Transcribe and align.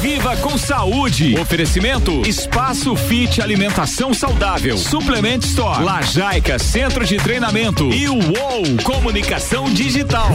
Viva 0.00 0.36
com 0.36 0.56
saúde. 0.56 1.36
Oferecimento 1.40 2.22
Espaço 2.24 2.94
Fit 2.94 3.42
Alimentação 3.42 4.14
Saudável. 4.14 4.78
Suplement 4.78 5.40
Store. 5.40 5.82
Lajaica 5.82 6.56
Centro 6.56 7.04
de 7.04 7.16
Treinamento. 7.16 7.92
E 7.92 8.08
o 8.08 8.14
UOL 8.14 8.62
Comunicação 8.84 9.64
Digital. 9.64 10.30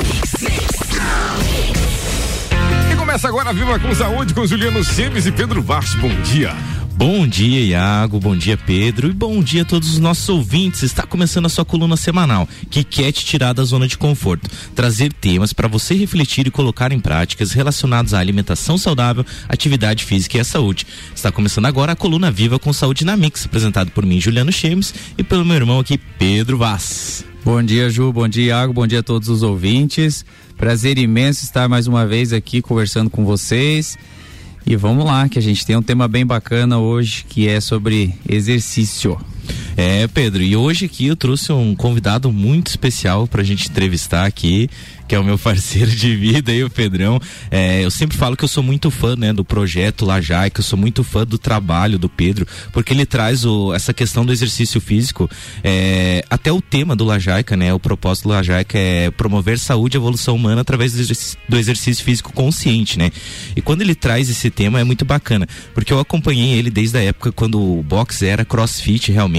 E 2.91 2.95
começa 2.95 3.27
agora 3.29 3.53
Viva 3.53 3.79
com 3.79 3.95
Saúde 3.95 4.33
com 4.33 4.45
Juliano 4.45 4.83
Semes 4.83 5.25
e 5.25 5.31
Pedro 5.31 5.61
Vaz. 5.61 5.95
Bom 5.95 6.13
dia. 6.23 6.53
Bom 6.95 7.27
dia, 7.27 7.59
Iago. 7.59 8.19
Bom 8.19 8.37
dia, 8.37 8.55
Pedro. 8.55 9.09
E 9.09 9.13
bom 9.13 9.41
dia 9.41 9.63
a 9.63 9.65
todos 9.65 9.93
os 9.93 9.99
nossos 9.99 10.29
ouvintes. 10.29 10.83
Está 10.83 11.03
começando 11.03 11.47
a 11.47 11.49
sua 11.49 11.65
coluna 11.65 11.97
semanal, 11.97 12.47
que 12.69 12.83
quer 12.83 13.11
te 13.11 13.25
tirar 13.25 13.51
da 13.51 13.63
zona 13.63 13.87
de 13.87 13.97
conforto, 13.97 14.47
trazer 14.75 15.11
temas 15.11 15.53
para 15.53 15.67
você 15.67 15.95
refletir 15.95 16.45
e 16.45 16.51
colocar 16.51 16.91
em 16.91 16.99
práticas 16.99 17.51
relacionados 17.51 18.13
à 18.13 18.19
alimentação 18.19 18.77
saudável, 18.77 19.25
atividade 19.49 20.05
física 20.05 20.37
e 20.37 20.41
à 20.41 20.43
saúde. 20.43 20.85
Está 21.15 21.31
começando 21.31 21.65
agora 21.65 21.93
a 21.93 21.95
coluna 21.95 22.29
Viva 22.29 22.59
com 22.59 22.71
Saúde 22.71 23.03
na 23.03 23.17
Mix, 23.17 23.47
apresentado 23.47 23.89
por 23.89 24.05
mim, 24.05 24.21
Juliano 24.21 24.51
Chemes, 24.51 24.93
e 25.17 25.23
pelo 25.23 25.43
meu 25.43 25.55
irmão 25.55 25.79
aqui, 25.79 25.97
Pedro 25.97 26.59
Vaz. 26.59 27.25
Bom 27.43 27.61
dia, 27.63 27.89
Ju. 27.89 28.13
Bom 28.13 28.27
dia, 28.27 28.45
Iago. 28.45 28.71
Bom 28.71 28.85
dia 28.85 28.99
a 28.99 29.03
todos 29.03 29.29
os 29.29 29.41
ouvintes. 29.41 30.23
Prazer 30.57 30.99
imenso 30.99 31.43
estar 31.43 31.67
mais 31.67 31.87
uma 31.87 32.05
vez 32.05 32.31
aqui 32.31 32.61
conversando 32.61 33.09
com 33.09 33.25
vocês. 33.25 33.97
E 34.65 34.75
vamos 34.75 35.05
lá, 35.05 35.27
que 35.27 35.37
a 35.37 35.41
gente 35.41 35.65
tem 35.65 35.75
um 35.75 35.81
tema 35.81 36.07
bem 36.07 36.25
bacana 36.25 36.79
hoje, 36.79 37.25
que 37.27 37.47
é 37.47 37.59
sobre 37.59 38.15
exercício. 38.27 39.19
É, 39.75 40.07
Pedro, 40.07 40.43
e 40.43 40.55
hoje 40.55 40.85
aqui 40.85 41.07
eu 41.07 41.15
trouxe 41.15 41.51
um 41.51 41.75
convidado 41.75 42.31
muito 42.31 42.67
especial 42.67 43.27
para 43.27 43.41
a 43.41 43.45
gente 43.45 43.69
entrevistar 43.69 44.25
aqui 44.25 44.69
que 45.07 45.15
é 45.15 45.19
o 45.19 45.23
meu 45.23 45.37
parceiro 45.39 45.91
de 45.91 46.15
vida 46.15 46.51
aí, 46.51 46.63
o 46.63 46.69
Pedrão. 46.69 47.19
É, 47.51 47.83
eu 47.83 47.91
sempre 47.91 48.17
falo 48.17 48.35
que 48.35 48.43
eu 48.43 48.47
sou 48.47 48.63
muito 48.63 48.89
fã, 48.89 49.15
né, 49.15 49.33
do 49.33 49.43
projeto 49.45 50.05
Lajaica, 50.05 50.59
eu 50.59 50.63
sou 50.63 50.77
muito 50.77 51.03
fã 51.03 51.25
do 51.25 51.37
trabalho 51.37 51.99
do 51.99 52.09
Pedro, 52.09 52.47
porque 52.71 52.93
ele 52.93 53.05
traz 53.05 53.45
o, 53.45 53.73
essa 53.73 53.93
questão 53.93 54.25
do 54.25 54.31
exercício 54.31 54.79
físico, 54.81 55.29
é, 55.63 56.25
até 56.29 56.51
o 56.51 56.61
tema 56.61 56.95
do 56.95 57.03
Lajaica, 57.03 57.55
né, 57.55 57.73
o 57.73 57.79
propósito 57.79 58.27
do 58.27 58.33
Lajaica 58.33 58.77
é 58.77 59.11
promover 59.11 59.59
saúde 59.59 59.97
e 59.97 59.99
evolução 59.99 60.35
humana 60.35 60.61
através 60.61 60.93
do 60.93 61.01
exercício, 61.01 61.37
do 61.47 61.57
exercício 61.57 62.03
físico 62.03 62.33
consciente, 62.33 62.97
né? 62.97 63.11
E 63.55 63.61
quando 63.61 63.81
ele 63.81 63.95
traz 63.95 64.29
esse 64.29 64.49
tema 64.49 64.79
é 64.79 64.83
muito 64.83 65.05
bacana, 65.05 65.47
porque 65.73 65.93
eu 65.93 65.99
acompanhei 65.99 66.57
ele 66.57 66.69
desde 66.69 66.97
a 66.97 67.03
época 67.03 67.31
quando 67.31 67.61
o 67.61 67.83
box 67.83 68.23
era 68.23 68.43
crossfit 68.43 69.11
realmente 69.11 69.32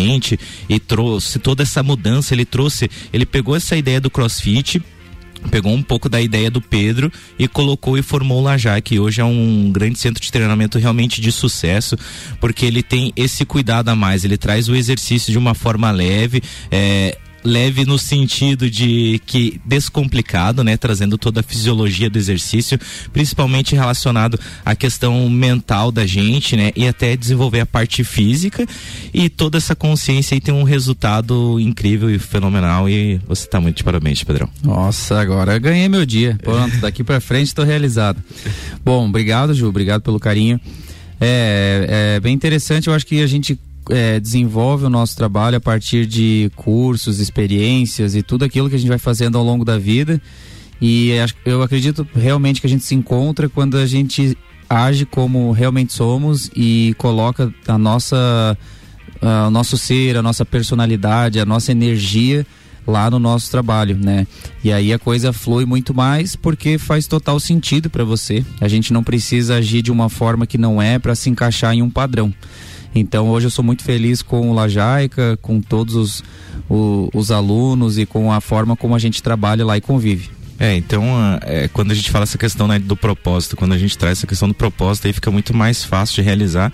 e 0.68 0.78
trouxe 0.78 1.38
toda 1.38 1.62
essa 1.62 1.82
mudança, 1.82 2.34
ele 2.34 2.44
trouxe, 2.44 2.90
ele 3.12 3.26
pegou 3.26 3.56
essa 3.56 3.76
ideia 3.76 4.00
do 4.00 4.10
crossfit 4.10 4.82
pegou 5.50 5.72
um 5.72 5.82
pouco 5.82 6.08
da 6.08 6.20
ideia 6.20 6.50
do 6.50 6.60
Pedro 6.60 7.12
e 7.38 7.46
colocou 7.46 7.98
e 7.98 8.02
formou 8.02 8.40
o 8.40 8.42
Lajá, 8.42 8.80
que 8.80 8.98
hoje 8.98 9.20
é 9.20 9.24
um 9.24 9.70
grande 9.70 9.98
centro 9.98 10.22
de 10.22 10.30
treinamento 10.32 10.78
realmente 10.78 11.20
de 11.20 11.30
sucesso, 11.30 11.96
porque 12.40 12.64
ele 12.66 12.82
tem 12.82 13.12
esse 13.16 13.44
cuidado 13.44 13.88
a 13.88 13.94
mais, 13.94 14.24
ele 14.24 14.36
traz 14.36 14.68
o 14.68 14.74
exercício 14.74 15.32
de 15.32 15.38
uma 15.38 15.54
forma 15.54 15.90
leve, 15.90 16.42
é, 16.70 17.18
leve 17.44 17.84
no 17.84 17.98
sentido 17.98 18.70
de 18.70 19.20
que 19.26 19.60
descomplicado, 19.64 20.64
né, 20.64 20.76
trazendo 20.76 21.18
toda 21.18 21.40
a 21.40 21.42
fisiologia 21.42 22.08
do 22.08 22.18
exercício, 22.18 22.78
principalmente 23.12 23.74
relacionado 23.74 24.40
à 24.64 24.74
questão 24.74 25.28
mental 25.28 25.92
da 25.92 26.06
gente, 26.06 26.56
né, 26.56 26.72
e 26.74 26.88
até 26.88 27.16
desenvolver 27.16 27.60
a 27.60 27.66
parte 27.66 28.02
física 28.02 28.66
e 29.12 29.28
toda 29.28 29.58
essa 29.58 29.74
consciência 29.76 30.34
e 30.34 30.40
tem 30.40 30.54
um 30.54 30.62
resultado 30.62 31.60
incrível 31.60 32.10
e 32.10 32.18
fenomenal 32.18 32.88
e 32.88 33.20
você 33.26 33.44
está 33.44 33.60
muito 33.60 33.76
de 33.76 33.84
parabéns, 33.84 34.24
Pedrão. 34.24 34.48
Nossa, 34.62 35.20
agora 35.20 35.58
ganhei 35.58 35.88
meu 35.88 36.06
dia. 36.06 36.38
Pronto, 36.42 36.78
daqui 36.78 37.04
para 37.04 37.20
frente 37.20 37.48
estou 37.48 37.64
realizado. 37.64 38.22
Bom, 38.84 39.08
obrigado, 39.08 39.52
Ju, 39.54 39.68
obrigado 39.68 40.02
pelo 40.02 40.18
carinho. 40.18 40.58
É, 41.20 42.14
é 42.16 42.20
bem 42.20 42.34
interessante, 42.34 42.88
eu 42.88 42.94
acho 42.94 43.06
que 43.06 43.22
a 43.22 43.26
gente 43.26 43.58
é, 43.90 44.18
desenvolve 44.20 44.84
o 44.84 44.90
nosso 44.90 45.16
trabalho 45.16 45.56
a 45.56 45.60
partir 45.60 46.06
de 46.06 46.50
cursos, 46.56 47.18
experiências 47.18 48.14
e 48.14 48.22
tudo 48.22 48.44
aquilo 48.44 48.68
que 48.68 48.76
a 48.76 48.78
gente 48.78 48.88
vai 48.88 48.98
fazendo 48.98 49.38
ao 49.38 49.44
longo 49.44 49.64
da 49.64 49.78
vida. 49.78 50.20
E 50.80 51.12
eu 51.44 51.62
acredito 51.62 52.06
realmente 52.14 52.60
que 52.60 52.66
a 52.66 52.70
gente 52.70 52.84
se 52.84 52.94
encontra 52.94 53.48
quando 53.48 53.76
a 53.76 53.86
gente 53.86 54.36
age 54.68 55.04
como 55.04 55.52
realmente 55.52 55.92
somos 55.92 56.50
e 56.54 56.94
coloca 56.98 57.52
a 57.66 57.78
nossa, 57.78 58.58
o 59.46 59.50
nosso 59.50 59.78
ser, 59.78 60.16
a 60.16 60.22
nossa 60.22 60.44
personalidade, 60.44 61.38
a 61.38 61.46
nossa 61.46 61.72
energia 61.72 62.46
lá 62.86 63.10
no 63.10 63.18
nosso 63.18 63.50
trabalho, 63.50 63.96
né? 63.96 64.26
E 64.62 64.72
aí 64.72 64.92
a 64.92 64.98
coisa 64.98 65.32
flui 65.32 65.64
muito 65.64 65.94
mais 65.94 66.36
porque 66.36 66.76
faz 66.76 67.06
total 67.06 67.40
sentido 67.40 67.88
para 67.88 68.04
você. 68.04 68.44
A 68.60 68.68
gente 68.68 68.92
não 68.92 69.02
precisa 69.02 69.56
agir 69.56 69.82
de 69.82 69.90
uma 69.90 70.08
forma 70.08 70.46
que 70.46 70.58
não 70.58 70.80
é 70.80 70.98
para 70.98 71.14
se 71.14 71.30
encaixar 71.30 71.74
em 71.74 71.82
um 71.82 71.90
padrão. 71.90 72.32
Então 72.94 73.28
hoje 73.28 73.46
eu 73.46 73.50
sou 73.50 73.64
muito 73.64 73.82
feliz 73.82 74.22
com 74.22 74.50
o 74.50 74.54
Lajaica, 74.54 75.38
com 75.42 75.60
todos 75.60 75.94
os, 75.94 76.24
o, 76.68 77.08
os 77.14 77.30
alunos 77.30 77.98
e 77.98 78.06
com 78.06 78.32
a 78.32 78.40
forma 78.40 78.76
como 78.76 78.94
a 78.94 78.98
gente 78.98 79.22
trabalha 79.22 79.64
lá 79.64 79.76
e 79.76 79.80
convive. 79.80 80.30
É, 80.58 80.76
então, 80.76 81.04
é, 81.42 81.66
quando 81.68 81.90
a 81.90 81.94
gente 81.94 82.10
fala 82.10 82.22
essa 82.22 82.38
questão 82.38 82.68
né, 82.68 82.78
do 82.78 82.96
propósito, 82.96 83.56
quando 83.56 83.72
a 83.72 83.78
gente 83.78 83.98
traz 83.98 84.18
essa 84.18 84.26
questão 84.26 84.46
do 84.46 84.54
propósito, 84.54 85.06
aí 85.06 85.12
fica 85.12 85.30
muito 85.30 85.54
mais 85.54 85.82
fácil 85.82 86.14
de 86.16 86.22
realizar 86.22 86.72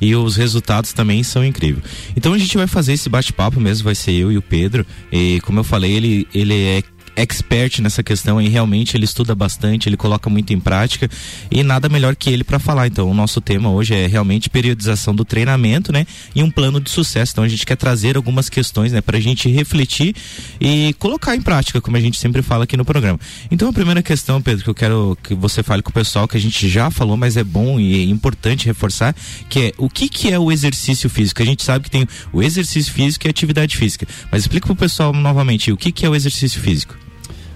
e 0.00 0.14
os 0.14 0.36
resultados 0.36 0.92
também 0.92 1.22
são 1.22 1.44
incríveis. 1.44 1.84
Então 2.16 2.34
a 2.34 2.38
gente 2.38 2.56
vai 2.56 2.66
fazer 2.66 2.92
esse 2.92 3.08
bate-papo 3.08 3.58
mesmo, 3.60 3.84
vai 3.84 3.94
ser 3.94 4.12
eu 4.12 4.30
e 4.30 4.36
o 4.36 4.42
Pedro. 4.42 4.84
E 5.10 5.40
como 5.42 5.60
eu 5.60 5.64
falei, 5.64 5.92
ele, 5.92 6.28
ele 6.34 6.60
é 6.60 6.82
expert 7.16 7.80
nessa 7.80 8.02
questão 8.02 8.40
e 8.40 8.48
realmente 8.48 8.96
ele 8.96 9.04
estuda 9.04 9.34
bastante, 9.34 9.88
ele 9.88 9.96
coloca 9.96 10.28
muito 10.30 10.52
em 10.52 10.60
prática 10.60 11.08
e 11.50 11.62
nada 11.62 11.88
melhor 11.88 12.16
que 12.16 12.30
ele 12.30 12.44
para 12.44 12.58
falar. 12.58 12.86
Então, 12.86 13.10
o 13.10 13.14
nosso 13.14 13.40
tema 13.40 13.70
hoje 13.70 13.94
é 13.94 14.06
realmente 14.06 14.48
periodização 14.48 15.14
do 15.14 15.24
treinamento, 15.24 15.92
né? 15.92 16.06
E 16.34 16.42
um 16.42 16.50
plano 16.50 16.80
de 16.80 16.90
sucesso. 16.90 17.32
Então, 17.32 17.44
a 17.44 17.48
gente 17.48 17.66
quer 17.66 17.76
trazer 17.76 18.16
algumas 18.16 18.48
questões, 18.48 18.92
né, 18.92 19.00
pra 19.00 19.20
gente 19.20 19.48
refletir 19.48 20.14
e 20.60 20.94
colocar 20.98 21.34
em 21.36 21.40
prática, 21.40 21.80
como 21.80 21.96
a 21.96 22.00
gente 22.00 22.18
sempre 22.18 22.42
fala 22.42 22.64
aqui 22.64 22.76
no 22.76 22.84
programa. 22.84 23.18
Então, 23.50 23.68
a 23.68 23.72
primeira 23.72 24.02
questão, 24.02 24.40
Pedro, 24.40 24.64
que 24.64 24.70
eu 24.70 24.74
quero 24.74 25.18
que 25.22 25.34
você 25.34 25.62
fale 25.62 25.82
com 25.82 25.90
o 25.90 25.94
pessoal, 25.94 26.26
que 26.26 26.36
a 26.36 26.40
gente 26.40 26.68
já 26.68 26.90
falou, 26.90 27.16
mas 27.16 27.36
é 27.36 27.44
bom 27.44 27.78
e 27.78 28.00
é 28.00 28.04
importante 28.04 28.66
reforçar, 28.66 29.14
que 29.48 29.60
é 29.60 29.72
o 29.78 29.88
que 29.88 30.08
que 30.08 30.30
é 30.30 30.38
o 30.38 30.50
exercício 30.50 31.08
físico? 31.10 31.42
A 31.42 31.46
gente 31.46 31.62
sabe 31.62 31.84
que 31.84 31.90
tem 31.90 32.06
o 32.32 32.42
exercício 32.42 32.92
físico 32.92 33.26
e 33.26 33.28
a 33.28 33.30
atividade 33.30 33.76
física. 33.76 34.06
Mas 34.30 34.42
explica 34.42 34.66
pro 34.66 34.76
pessoal 34.76 35.12
novamente 35.12 35.72
o 35.72 35.76
que 35.76 35.92
que 35.92 36.06
é 36.06 36.08
o 36.08 36.14
exercício 36.14 36.60
físico. 36.60 36.96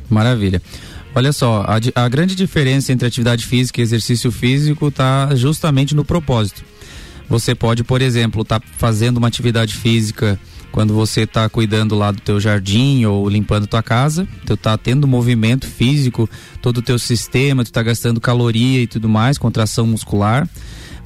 Maravilha. 0.09 0.61
Olha 1.15 1.33
só, 1.33 1.65
a, 1.67 2.05
a 2.05 2.09
grande 2.09 2.35
diferença 2.35 2.93
entre 2.93 3.09
atividade 3.09 3.47
física 3.47 3.81
e 3.81 3.83
exercício 3.83 4.31
físico 4.31 4.89
está 4.89 5.35
justamente 5.35 5.95
no 5.95 6.05
propósito. 6.05 6.63
Você 7.29 7.55
pode, 7.55 7.83
por 7.83 8.03
exemplo, 8.03 8.43
estar 8.43 8.61
tá 8.61 8.67
fazendo 8.77 9.17
uma 9.17 9.29
atividade 9.29 9.75
física 9.75 10.39
quando 10.71 10.93
você 10.93 11.23
está 11.23 11.49
cuidando 11.49 11.95
lá 11.95 12.11
do 12.11 12.21
teu 12.21 12.39
jardim 12.39 13.07
ou 13.07 13.29
limpando 13.31 13.67
tua 13.67 13.83
casa, 13.83 14.29
tu 14.45 14.53
está 14.53 14.77
tendo 14.77 15.09
movimento 15.09 15.67
físico, 15.67 16.29
todo 16.61 16.79
o 16.79 16.83
teu 16.83 16.99
sistema, 16.99 17.65
tu 17.65 17.69
está 17.69 17.83
gastando 17.83 18.21
caloria 18.21 18.83
e 18.83 18.87
tudo 18.87 19.09
mais, 19.09 19.39
contração 19.39 19.87
muscular, 19.87 20.47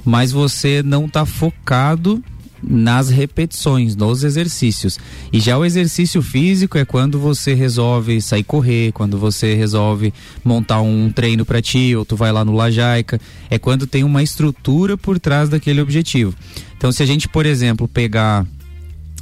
mas 0.03 0.29
você 0.33 0.83
não 0.83 1.05
está 1.05 1.25
focado 1.25 2.21
nas 2.63 3.09
repetições, 3.09 3.95
nos 3.95 4.23
exercícios. 4.23 4.99
E 5.31 5.39
já 5.39 5.57
o 5.57 5.65
exercício 5.65 6.21
físico 6.21 6.77
é 6.77 6.85
quando 6.85 7.19
você 7.19 7.53
resolve 7.53 8.21
sair 8.21 8.43
correr, 8.43 8.91
quando 8.91 9.17
você 9.17 9.55
resolve 9.55 10.13
montar 10.43 10.81
um 10.81 11.09
treino 11.11 11.45
para 11.45 11.61
ti, 11.61 11.95
ou 11.95 12.05
tu 12.05 12.15
vai 12.15 12.31
lá 12.31 12.45
no 12.45 12.53
Lajaica, 12.53 13.19
é 13.49 13.57
quando 13.57 13.87
tem 13.87 14.03
uma 14.03 14.21
estrutura 14.21 14.97
por 14.97 15.19
trás 15.19 15.49
daquele 15.49 15.81
objetivo. 15.81 16.35
Então, 16.77 16.91
se 16.91 17.01
a 17.03 17.05
gente, 17.05 17.27
por 17.27 17.45
exemplo, 17.45 17.87
pegar 17.87 18.45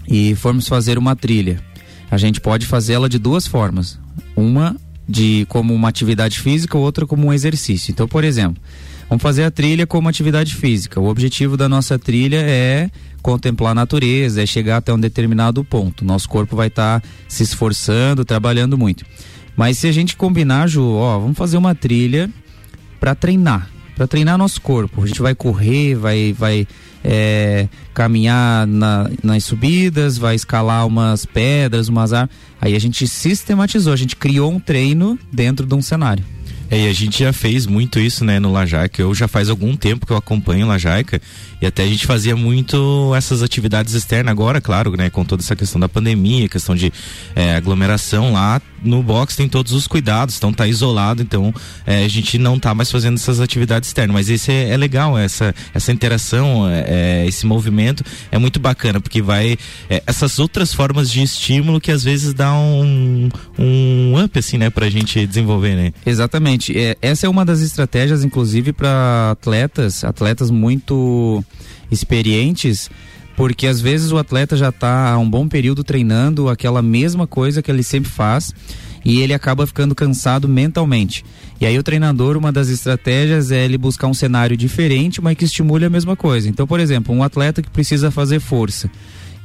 e 0.07 0.35
formos 0.35 0.67
fazer 0.67 0.97
uma 0.97 1.15
trilha, 1.15 1.61
a 2.09 2.17
gente 2.17 2.41
pode 2.41 2.65
fazê-la 2.65 3.07
de 3.07 3.19
duas 3.19 3.45
formas. 3.45 3.99
Uma 4.35 4.75
de 5.07 5.45
como 5.49 5.73
uma 5.73 5.89
atividade 5.89 6.39
física, 6.39 6.77
outra 6.77 7.05
como 7.07 7.27
um 7.27 7.33
exercício. 7.33 7.91
Então, 7.91 8.07
por 8.07 8.23
exemplo, 8.23 8.61
vamos 9.09 9.21
fazer 9.21 9.43
a 9.43 9.51
trilha 9.51 9.87
como 9.87 10.07
atividade 10.07 10.55
física. 10.55 10.99
O 10.99 11.07
objetivo 11.07 11.57
da 11.57 11.67
nossa 11.67 11.97
trilha 11.97 12.37
é 12.37 12.89
contemplar 13.21 13.71
a 13.71 13.75
natureza, 13.75 14.41
é 14.41 14.45
chegar 14.45 14.77
até 14.77 14.93
um 14.93 14.99
determinado 14.99 15.63
ponto. 15.63 16.05
Nosso 16.05 16.27
corpo 16.29 16.55
vai 16.55 16.67
estar 16.67 17.01
tá 17.01 17.07
se 17.27 17.43
esforçando, 17.43 18.25
trabalhando 18.25 18.77
muito. 18.77 19.05
Mas 19.55 19.77
se 19.77 19.87
a 19.87 19.91
gente 19.91 20.15
combinar, 20.15 20.67
Ju, 20.67 20.93
ó, 20.93 21.19
vamos 21.19 21.37
fazer 21.37 21.57
uma 21.57 21.75
trilha 21.75 22.29
para 22.99 23.13
treinar, 23.13 23.69
para 23.95 24.07
treinar 24.07 24.37
nosso 24.37 24.61
corpo. 24.61 25.03
A 25.03 25.07
gente 25.07 25.21
vai 25.21 25.35
correr, 25.35 25.95
vai, 25.95 26.33
vai 26.33 26.67
é, 27.03 27.67
caminhar 27.93 28.65
na, 28.65 29.09
nas 29.23 29.43
subidas, 29.43 30.17
vai 30.17 30.35
escalar 30.35 30.85
umas 30.87 31.25
pedras, 31.25 31.87
umas 31.87 32.13
árvores. 32.13 32.39
Aí 32.61 32.75
a 32.75 32.79
gente 32.79 33.07
sistematizou, 33.07 33.93
a 33.93 33.97
gente 33.97 34.15
criou 34.15 34.51
um 34.51 34.59
treino 34.59 35.17
dentro 35.31 35.65
de 35.65 35.75
um 35.75 35.81
cenário. 35.81 36.23
É, 36.69 36.85
e 36.85 36.87
a 36.87 36.93
gente 36.93 37.23
já 37.23 37.33
fez 37.33 37.65
muito 37.65 37.99
isso, 37.99 38.23
né, 38.23 38.39
no 38.39 38.51
Lajaica. 38.51 39.01
Eu 39.01 39.13
já 39.15 39.27
faz 39.27 39.49
algum 39.49 39.75
tempo 39.75 40.05
que 40.05 40.13
eu 40.13 40.17
acompanho 40.17 40.65
o 40.65 40.69
Lajaica 40.69 41.19
e 41.61 41.65
até 41.65 41.83
a 41.83 41.87
gente 41.87 42.05
fazia 42.05 42.35
muito 42.35 43.13
essas 43.15 43.41
atividades 43.41 43.93
externas 43.93 44.31
agora, 44.31 44.61
claro, 44.61 44.95
né, 44.95 45.09
com 45.09 45.25
toda 45.25 45.41
essa 45.41 45.55
questão 45.55 45.79
da 45.79 45.89
pandemia, 45.89 46.47
questão 46.47 46.75
de 46.75 46.93
é, 47.35 47.55
aglomeração 47.55 48.33
lá, 48.33 48.61
no 48.83 49.01
box 49.03 49.35
tem 49.35 49.47
todos 49.47 49.71
os 49.71 49.87
cuidados, 49.87 50.37
então 50.37 50.53
tá 50.53 50.67
isolado, 50.67 51.21
então 51.21 51.53
é, 51.85 52.03
a 52.05 52.07
gente 52.07 52.37
não 52.37 52.59
tá 52.59 52.73
mais 52.73 52.91
fazendo 52.91 53.15
essas 53.15 53.39
atividades 53.39 53.89
externas. 53.89 54.13
Mas 54.13 54.29
esse 54.29 54.51
é, 54.51 54.69
é 54.69 54.77
legal, 54.77 55.17
essa, 55.17 55.53
essa 55.73 55.91
interação, 55.91 56.69
é, 56.69 56.85
é 57.23 57.27
esse 57.27 57.45
movimento 57.45 58.03
é 58.31 58.37
muito 58.37 58.59
bacana, 58.59 58.99
porque 58.99 59.21
vai. 59.21 59.57
É, 59.89 60.03
essas 60.05 60.39
outras 60.39 60.73
formas 60.73 61.09
de 61.09 61.21
estímulo 61.21 61.79
que 61.79 61.91
às 61.91 62.03
vezes 62.03 62.33
dá 62.33 62.53
um, 62.53 63.29
um 63.57 64.23
up, 64.23 64.37
assim, 64.37 64.57
né, 64.57 64.69
pra 64.69 64.89
gente 64.89 65.25
desenvolver, 65.25 65.75
né? 65.75 65.93
Exatamente. 66.05 66.77
É, 66.77 66.97
essa 67.01 67.25
é 67.25 67.29
uma 67.29 67.45
das 67.45 67.61
estratégias, 67.61 68.23
inclusive, 68.23 68.73
para 68.73 69.31
atletas, 69.31 70.03
atletas 70.03 70.49
muito 70.51 71.43
experientes 71.91 72.89
porque 73.39 73.67
às 73.67 73.79
vezes 73.79 74.11
o 74.11 74.17
atleta 74.17 74.57
já 74.57 74.67
está 74.67 75.11
há 75.11 75.17
um 75.17 75.29
bom 75.29 75.47
período 75.47 75.81
treinando 75.81 76.49
aquela 76.49 76.81
mesma 76.81 77.25
coisa 77.25 77.61
que 77.61 77.71
ele 77.71 77.83
sempre 77.83 78.11
faz 78.11 78.53
e 79.05 79.21
ele 79.21 79.33
acaba 79.33 79.65
ficando 79.65 79.95
cansado 79.95 80.45
mentalmente. 80.45 81.23
E 81.57 81.65
aí 81.65 81.79
o 81.79 81.81
treinador, 81.81 82.35
uma 82.35 82.51
das 82.51 82.67
estratégias 82.67 83.49
é 83.49 83.63
ele 83.63 83.77
buscar 83.77 84.07
um 84.07 84.13
cenário 84.13 84.57
diferente, 84.57 85.21
mas 85.21 85.37
que 85.37 85.45
estimule 85.45 85.85
a 85.85 85.89
mesma 85.89 86.17
coisa. 86.17 86.49
Então, 86.49 86.67
por 86.67 86.81
exemplo, 86.81 87.15
um 87.15 87.23
atleta 87.23 87.61
que 87.61 87.69
precisa 87.69 88.11
fazer 88.11 88.41
força, 88.41 88.91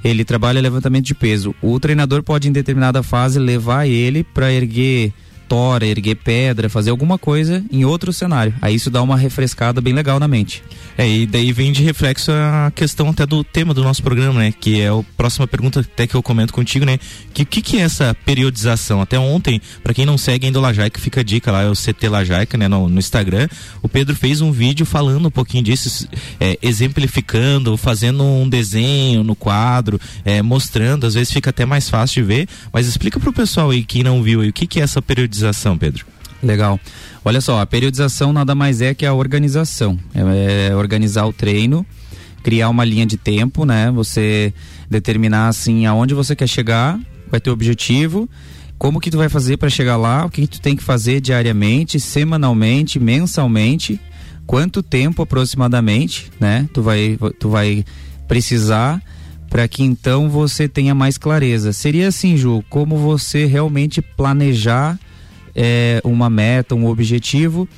ele 0.03 0.25
trabalha 0.25 0.61
levantamento 0.61 1.05
de 1.05 1.15
peso. 1.15 1.55
O 1.63 1.79
treinador 1.79 2.21
pode 2.25 2.49
em 2.49 2.53
determinada 2.53 3.01
fase 3.01 3.39
levar 3.39 3.87
ele 3.87 4.25
para 4.25 4.53
erguer 4.53 5.13
tora, 5.49 5.87
erguer 5.87 6.17
pedra, 6.17 6.69
fazer 6.69 6.91
alguma 6.91 7.19
coisa 7.19 7.65
em 7.71 7.85
outro 7.85 8.13
cenário. 8.13 8.55
Aí 8.61 8.75
isso 8.75 8.91
dá 8.91 9.03
uma 9.03 9.17
refrescada 9.17 9.81
bem 9.81 9.93
legal 9.93 10.19
na 10.19 10.29
mente. 10.29 10.63
É, 10.97 11.09
e 11.09 11.27
daí 11.27 11.53
vem 11.53 11.73
de 11.73 11.83
reflexo 11.83 12.31
a 12.33 12.71
questão 12.75 13.11
até 13.11 13.27
do 13.27 13.43
tema 13.43 13.75
do 13.75 13.83
nosso 13.83 14.03
programa, 14.03 14.41
né? 14.41 14.53
Que 14.53 14.81
é 14.81 14.89
a 14.89 15.03
próxima 15.17 15.47
pergunta 15.47 15.81
até 15.81 16.07
que 16.07 16.15
eu 16.15 16.23
comento 16.23 16.53
contigo, 16.53 16.85
né? 16.85 16.99
Que 17.33 17.43
o 17.43 17.47
que, 17.47 17.61
que, 17.61 17.79
é 17.79 17.81
essa 17.81 18.15
periodização? 18.25 19.01
Até 19.01 19.19
ontem, 19.19 19.61
para 19.83 19.93
quem 19.93 20.07
não 20.07 20.17
segue 20.17 20.47
ainda 20.47 20.59
o 20.59 20.63
Lajaica, 20.63 21.01
fica 21.01 21.21
a 21.21 21.25
dica 21.25 21.51
lá, 21.51 21.63
é 21.63 21.69
o 21.69 21.75
CT 21.75 22.09
Lajaica, 22.09 22.57
né? 22.57 22.69
No, 22.69 22.89
no 22.89 22.99
Instagram. 22.99 23.49
O 23.83 23.89
Pedro 23.89 24.15
fez 24.15 24.41
um 24.41 24.53
vídeo 24.53 24.87
falando 24.87 25.27
um 25.27 25.31
pouquinho 25.31 25.65
disso, 25.65 26.09
é, 26.39 26.59
exemplificando, 26.63 27.77
fazendo 27.77 28.23
um 28.23 28.49
desenho 28.49 29.23
no 29.25 29.35
quadro, 29.35 30.01
é, 30.25 30.43
mostrando, 30.43 31.07
às 31.07 31.15
vezes 31.15 31.33
fica 31.33 31.51
até 31.51 31.65
mais 31.67 31.91
fácil 31.91 32.23
de 32.23 32.29
ver, 32.29 32.49
mas 32.73 32.87
explica 32.87 33.19
pro 33.19 33.33
pessoal 33.33 33.71
aí 33.71 33.85
que 33.85 34.03
não 34.03 34.23
viu 34.23 34.41
aí, 34.41 34.49
o 34.49 34.53
que, 34.53 34.67
que 34.67 34.81
é 34.81 34.83
essa 34.83 35.03
periodização, 35.03 35.34
Pedro. 35.79 36.07
Legal. 36.43 36.79
Olha 37.25 37.41
só, 37.41 37.61
a 37.61 37.67
periodização 37.67 38.33
nada 38.33 38.55
mais 38.55 38.81
é 38.81 38.95
que 38.95 39.07
a 39.07 39.15
organização. 39.15 39.99
É, 40.15 40.69
é 40.69 40.77
organizar 40.77 41.27
o 41.27 41.33
treino, 41.33 41.87
criar 42.43 42.69
uma 42.69 42.85
linha 42.85 43.07
de 43.07 43.17
tempo, 43.17 43.65
né? 43.65 43.91
Você 43.91 44.53
determinar 44.91 45.49
assim 45.49 45.87
aonde 45.87 46.13
você 46.13 46.37
quer 46.37 46.47
chegar, 46.47 47.01
vai 47.31 47.41
ter 47.41 47.49
o 47.49 47.53
objetivo, 47.53 48.29
como 48.79 49.01
que 49.01 49.11
tu 49.11 49.17
vai 49.17 49.29
fazer 49.31 49.57
para 49.57 49.71
chegar 49.71 49.97
lá, 49.97 50.27
o 50.27 50.31
que, 50.31 50.43
que 50.43 50.49
tu 50.49 50.61
tem 50.61 50.77
que 50.77 50.83
fazer 50.83 51.21
diariamente, 51.21 51.99
semanalmente, 51.99 53.01
mensalmente, 53.01 53.99
quanto 54.47 54.83
tempo 54.83 55.23
aproximadamente, 55.23 56.31
né? 56.39 56.69
Tu 56.73 56.83
vai 56.83 57.19
tu 57.39 57.49
vai 57.49 57.85
precisar 58.29 59.03
para 59.49 59.67
que 59.67 59.83
então 59.83 60.29
você 60.29 60.69
tenha 60.69 60.95
mais 60.95 61.17
clareza. 61.17 61.73
Seria 61.73 62.09
assim, 62.09 62.37
Ju, 62.37 62.63
como 62.69 62.99
você 62.99 63.47
realmente 63.47 64.03
planejar 64.03 64.99
é, 65.55 66.01
uma 66.05 66.29
meta, 66.29 66.75
um 66.75 66.87
objetivo, 66.87 67.69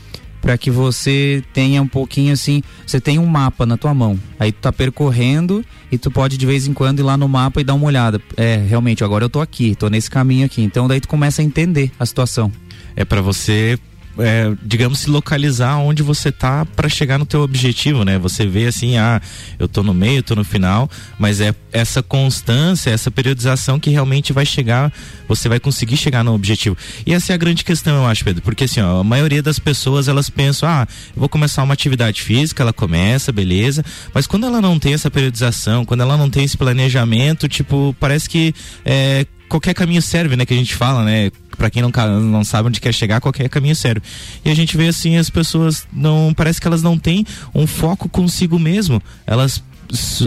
para 0.41 0.57
que 0.57 0.71
você 0.71 1.43
tenha 1.53 1.83
um 1.83 1.89
pouquinho 1.89 2.33
assim, 2.33 2.63
você 2.87 3.01
tem 3.01 3.19
um 3.19 3.27
mapa 3.27 3.67
na 3.67 3.77
tua 3.77 3.93
mão. 3.93 4.19
Aí 4.39 4.53
tu 4.53 4.61
tá 4.61 4.73
percorrendo 4.73 5.65
e 5.91 5.99
tu 5.99 6.11
pode 6.11 6.37
de 6.37 6.47
vez 6.47 6.67
em 6.67 6.73
quando 6.73 7.01
ir 7.01 7.03
lá 7.03 7.17
no 7.17 7.29
mapa 7.29 7.61
e 7.61 7.65
dar 7.65 7.75
uma 7.75 7.87
olhada. 7.87 8.21
É, 8.37 8.57
realmente, 8.57 9.03
agora 9.03 9.25
eu 9.25 9.29
tô 9.29 9.41
aqui, 9.41 9.75
tô 9.75 9.89
nesse 9.89 10.09
caminho 10.09 10.47
aqui. 10.47 10.63
Então 10.63 10.87
daí 10.87 11.01
tu 11.01 11.09
começa 11.09 11.43
a 11.43 11.45
entender 11.45 11.91
a 11.99 12.07
situação. 12.07 12.53
É 12.95 13.05
para 13.05 13.21
você 13.21 13.79
é, 14.19 14.53
digamos, 14.63 15.01
se 15.01 15.11
localizar 15.11 15.77
onde 15.79 16.03
você 16.03 16.33
tá 16.33 16.65
para 16.65 16.89
chegar 16.89 17.19
no 17.19 17.27
teu 17.27 17.43
objetivo, 17.43 18.05
né? 18.05 18.19
Você 18.19 18.47
vê 18.47 18.67
assim, 18.67 18.97
ah, 18.97 19.21
eu 19.59 19.69
tô 19.69 19.83
no 19.83 19.93
meio, 19.93 20.23
tô 20.23 20.35
no 20.35 20.45
final, 20.45 20.91
mas 21.19 21.41
é 21.41 21.55
essa 21.73 22.03
constância, 22.03 22.91
essa 22.91 23.11
periodização 23.11 23.79
que 23.79 23.91
realmente 23.91 24.33
vai 24.33 24.47
chegar, 24.47 24.93
você 25.29 25.49
vai 25.49 25.61
conseguir 25.61 25.97
chegar 25.97 26.25
no 26.25 26.35
objetivo. 26.35 26.77
E 27.07 27.13
essa 27.13 27.33
é 27.33 27.35
a 27.35 27.39
grande 27.39 27.65
questão, 27.65 27.97
eu 27.97 28.07
acho, 28.07 28.25
Pedro, 28.25 28.43
porque 28.43 28.65
assim, 28.65 28.81
ó, 28.81 29.01
a 29.01 29.05
maioria 29.05 29.43
das 29.43 29.59
pessoas, 29.59 30.09
elas 30.09 30.31
pensam, 30.31 30.69
ah, 30.69 30.87
eu 31.15 31.21
vou 31.21 31.29
começar 31.29 31.63
uma 31.63 31.75
atividade 31.75 32.23
física, 32.23 32.63
ela 32.63 32.73
começa, 32.73 33.33
beleza, 33.33 33.85
mas 34.15 34.27
quando 34.27 34.47
ela 34.47 34.61
não 34.61 34.79
tem 34.79 34.95
essa 34.95 35.11
periodização, 35.11 35.85
quando 35.85 36.01
ela 36.01 36.17
não 36.17 36.31
tem 36.31 36.45
esse 36.45 36.57
planejamento, 36.57 37.49
tipo, 37.49 37.95
parece 38.01 38.29
que 38.29 38.55
é, 38.85 39.27
qualquer 39.49 39.75
caminho 39.75 40.03
serve, 40.03 40.37
né? 40.37 40.45
Que 40.45 40.55
a 40.55 40.57
gente 40.57 40.75
fala, 40.75 41.05
né? 41.05 41.31
Para 41.57 41.71
quem 41.71 41.83
não, 41.83 41.91
não 42.21 42.45
sabe 42.45 42.69
onde 42.69 42.81
quer 42.81 42.93
chegar, 42.93 43.21
qualquer 43.21 43.49
caminho 43.49 43.75
serve. 43.75 44.03
E 44.45 44.51
a 44.51 44.55
gente 44.55 44.77
vê 44.77 44.89
assim, 44.89 45.17
as 45.17 45.31
pessoas 45.31 45.87
não. 45.93 46.33
Parece 46.35 46.61
que 46.61 46.67
elas 46.67 46.83
não 46.83 46.99
têm 46.99 47.25
um 47.55 47.67
foco 47.67 48.09
consigo 48.09 48.59
mesmo. 48.59 49.03
Elas 49.27 49.63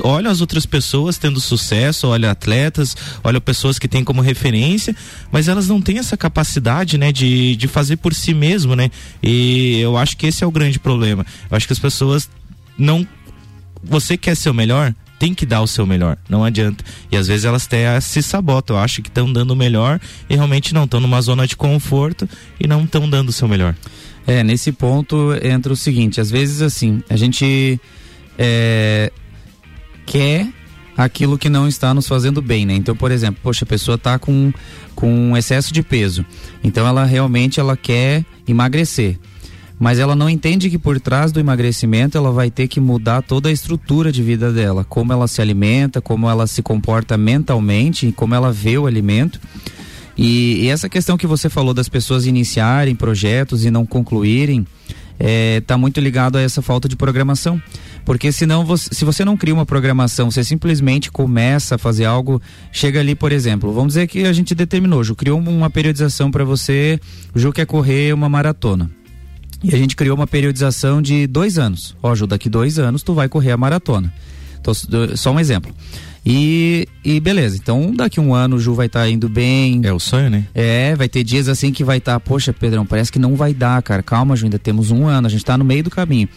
olham 0.03 0.31
as 0.31 0.41
outras 0.41 0.65
pessoas 0.65 1.17
tendo 1.17 1.39
sucesso, 1.39 2.07
olha 2.07 2.31
atletas, 2.31 2.95
olha 3.23 3.41
pessoas 3.41 3.77
que 3.77 3.87
têm 3.87 4.03
como 4.03 4.21
referência, 4.21 4.95
mas 5.31 5.47
elas 5.47 5.67
não 5.67 5.81
têm 5.81 5.97
essa 5.97 6.15
capacidade, 6.15 6.97
né, 6.97 7.11
de, 7.11 7.55
de 7.55 7.67
fazer 7.67 7.97
por 7.97 8.13
si 8.13 8.33
mesmo, 8.33 8.75
né? 8.75 8.89
E 9.21 9.79
eu 9.79 9.97
acho 9.97 10.15
que 10.17 10.27
esse 10.27 10.43
é 10.43 10.47
o 10.47 10.51
grande 10.51 10.79
problema. 10.79 11.25
Eu 11.49 11.57
acho 11.57 11.67
que 11.67 11.73
as 11.73 11.79
pessoas 11.79 12.29
não 12.77 13.05
você 13.83 14.17
quer 14.17 14.35
ser 14.35 14.49
o 14.49 14.53
melhor? 14.53 14.93
Tem 15.19 15.33
que 15.33 15.45
dar 15.45 15.61
o 15.61 15.67
seu 15.67 15.85
melhor, 15.85 16.17
não 16.29 16.45
adianta. 16.45 16.83
E 17.11 17.17
às 17.17 17.27
vezes 17.27 17.43
elas 17.43 17.65
até 17.65 17.99
se 17.99 18.23
sabotam, 18.23 18.77
acham 18.77 19.03
que 19.03 19.09
estão 19.09 19.31
dando 19.31 19.51
o 19.51 19.55
melhor 19.55 19.99
e 20.29 20.35
realmente 20.35 20.73
não, 20.73 20.85
estão 20.85 21.01
numa 21.01 21.21
zona 21.21 21.45
de 21.45 21.57
conforto 21.57 22.27
e 22.57 22.65
não 22.65 22.85
estão 22.85 23.07
dando 23.07 23.29
o 23.29 23.33
seu 23.33 23.47
melhor. 23.47 23.75
É, 24.25 24.43
nesse 24.43 24.71
ponto 24.71 25.33
entra 25.43 25.73
o 25.73 25.75
seguinte, 25.75 26.21
às 26.21 26.31
vezes 26.31 26.61
assim, 26.61 27.03
a 27.09 27.17
gente 27.17 27.79
é, 28.37 29.11
quer 30.05 30.47
aquilo 30.95 31.37
que 31.37 31.49
não 31.49 31.67
está 31.67 31.93
nos 31.93 32.07
fazendo 32.07 32.41
bem, 32.41 32.65
né? 32.65 32.73
Então, 32.73 32.95
por 32.95 33.11
exemplo, 33.11 33.39
poxa, 33.43 33.65
a 33.65 33.67
pessoa 33.67 33.95
está 33.95 34.17
com, 34.17 34.53
com 34.95 35.35
excesso 35.35 35.73
de 35.73 35.81
peso, 35.81 36.25
então 36.63 36.87
ela 36.87 37.03
realmente 37.05 37.59
ela 37.59 37.75
quer 37.75 38.23
emagrecer 38.47 39.17
mas 39.79 39.97
ela 39.97 40.15
não 40.15 40.29
entende 40.29 40.69
que 40.69 40.77
por 40.77 40.99
trás 40.99 41.31
do 41.31 41.39
emagrecimento 41.39 42.17
ela 42.17 42.31
vai 42.31 42.51
ter 42.51 42.67
que 42.67 42.81
mudar 42.81 43.21
toda 43.21 43.47
a 43.47 43.51
estrutura 43.51 44.11
de 44.11 44.21
vida 44.21 44.51
dela, 44.51 44.83
como 44.83 45.13
ela 45.13 45.27
se 45.27 45.41
alimenta, 45.41 46.01
como 46.01 46.29
ela 46.29 46.45
se 46.45 46.61
comporta 46.61 47.17
mentalmente, 47.17 48.11
como 48.11 48.35
ela 48.35 48.51
vê 48.51 48.77
o 48.77 48.85
alimento. 48.85 49.39
E, 50.17 50.65
e 50.65 50.67
essa 50.67 50.89
questão 50.89 51.17
que 51.17 51.25
você 51.25 51.49
falou 51.49 51.73
das 51.73 51.87
pessoas 51.87 52.25
iniciarem 52.25 52.93
projetos 52.93 53.63
e 53.63 53.71
não 53.71 53.85
concluírem, 53.85 54.67
está 55.13 55.17
é, 55.19 55.61
tá 55.61 55.77
muito 55.77 55.99
ligado 56.01 56.37
a 56.37 56.41
essa 56.41 56.61
falta 56.61 56.89
de 56.89 56.97
programação. 56.97 57.61
Porque 58.03 58.31
senão, 58.31 58.65
você, 58.65 58.89
se 58.91 59.05
você 59.05 59.23
não 59.23 59.37
cria 59.37 59.53
uma 59.53 59.65
programação, 59.65 60.29
você 60.29 60.43
simplesmente 60.43 61.09
começa 61.09 61.75
a 61.75 61.77
fazer 61.77 62.03
algo, 62.03 62.41
chega 62.71 62.99
ali, 62.99 63.15
por 63.15 63.31
exemplo, 63.31 63.71
vamos 63.71 63.89
dizer 63.89 64.07
que 64.07 64.25
a 64.25 64.33
gente 64.33 64.53
determinou, 64.53 65.03
Ju, 65.03 65.15
criou 65.15 65.39
uma 65.39 65.69
periodização 65.69 66.31
para 66.31 66.43
você, 66.43 66.99
o 67.33 67.39
Ju 67.39 67.53
quer 67.53 67.65
correr 67.65 68.13
uma 68.13 68.27
maratona. 68.27 68.98
E 69.63 69.75
a 69.75 69.77
gente 69.77 69.95
criou 69.95 70.15
uma 70.15 70.27
periodização 70.27 71.01
de 71.01 71.27
dois 71.27 71.57
anos. 71.57 71.95
Ó, 72.01 72.15
Ju, 72.15 72.25
daqui 72.25 72.49
dois 72.49 72.79
anos 72.79 73.03
tu 73.03 73.13
vai 73.13 73.27
correr 73.27 73.51
a 73.51 73.57
maratona. 73.57 74.13
Então, 74.59 74.73
só 75.15 75.31
um 75.31 75.39
exemplo. 75.39 75.73
E, 76.25 76.87
e 77.03 77.19
beleza, 77.19 77.55
então 77.55 77.93
daqui 77.95 78.19
um 78.19 78.35
ano 78.35 78.57
o 78.57 78.59
Ju 78.59 78.73
vai 78.73 78.87
estar 78.87 79.01
tá 79.01 79.09
indo 79.09 79.29
bem. 79.29 79.81
É 79.83 79.91
o 79.91 79.99
sonho, 79.99 80.29
né? 80.29 80.45
É, 80.53 80.95
vai 80.95 81.07
ter 81.07 81.23
dias 81.23 81.47
assim 81.47 81.71
que 81.71 81.83
vai 81.83 81.97
estar, 81.97 82.13
tá, 82.13 82.19
poxa, 82.19 82.53
Pedrão, 82.53 82.85
parece 82.85 83.11
que 83.11 83.19
não 83.19 83.35
vai 83.35 83.53
dar, 83.53 83.81
cara. 83.81 84.03
Calma, 84.03 84.35
Ju, 84.35 84.45
ainda 84.45 84.59
temos 84.59 84.91
um 84.91 85.07
ano, 85.07 85.27
a 85.27 85.29
gente 85.29 85.43
tá 85.43 85.57
no 85.57 85.63
meio 85.63 85.83
do 85.83 85.89
caminho. 85.89 86.27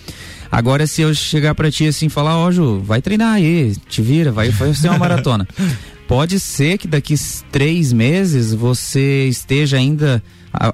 Agora, 0.50 0.87
se 0.87 1.02
eu 1.02 1.14
chegar 1.14 1.55
para 1.55 1.71
ti 1.71 1.87
assim 1.87 2.09
falar, 2.09 2.37
ó, 2.37 2.50
Ju, 2.50 2.81
vai 2.81 3.02
treinar 3.02 3.35
aí, 3.35 3.75
te 3.88 4.02
vira, 4.02 4.31
vai 4.31 4.52
fazer 4.52 4.88
uma 4.88 4.99
maratona. 4.99 5.47
Pode 6.07 6.38
ser 6.38 6.79
que 6.79 6.87
daqui 6.87 7.14
três 7.50 7.93
meses 7.93 8.52
você 8.52 9.29
esteja 9.29 9.79
ainda 9.79 10.23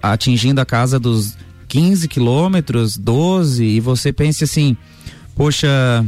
atingindo 0.03 0.61
a 0.61 0.67
casa 0.67 0.99
dos 0.99 1.37
15 1.69 2.09
quilômetros, 2.09 2.97
12, 2.97 3.65
e 3.65 3.81
você 3.81 4.13
pense 4.13 4.43
assim, 4.43 4.77
poxa, 5.37 6.05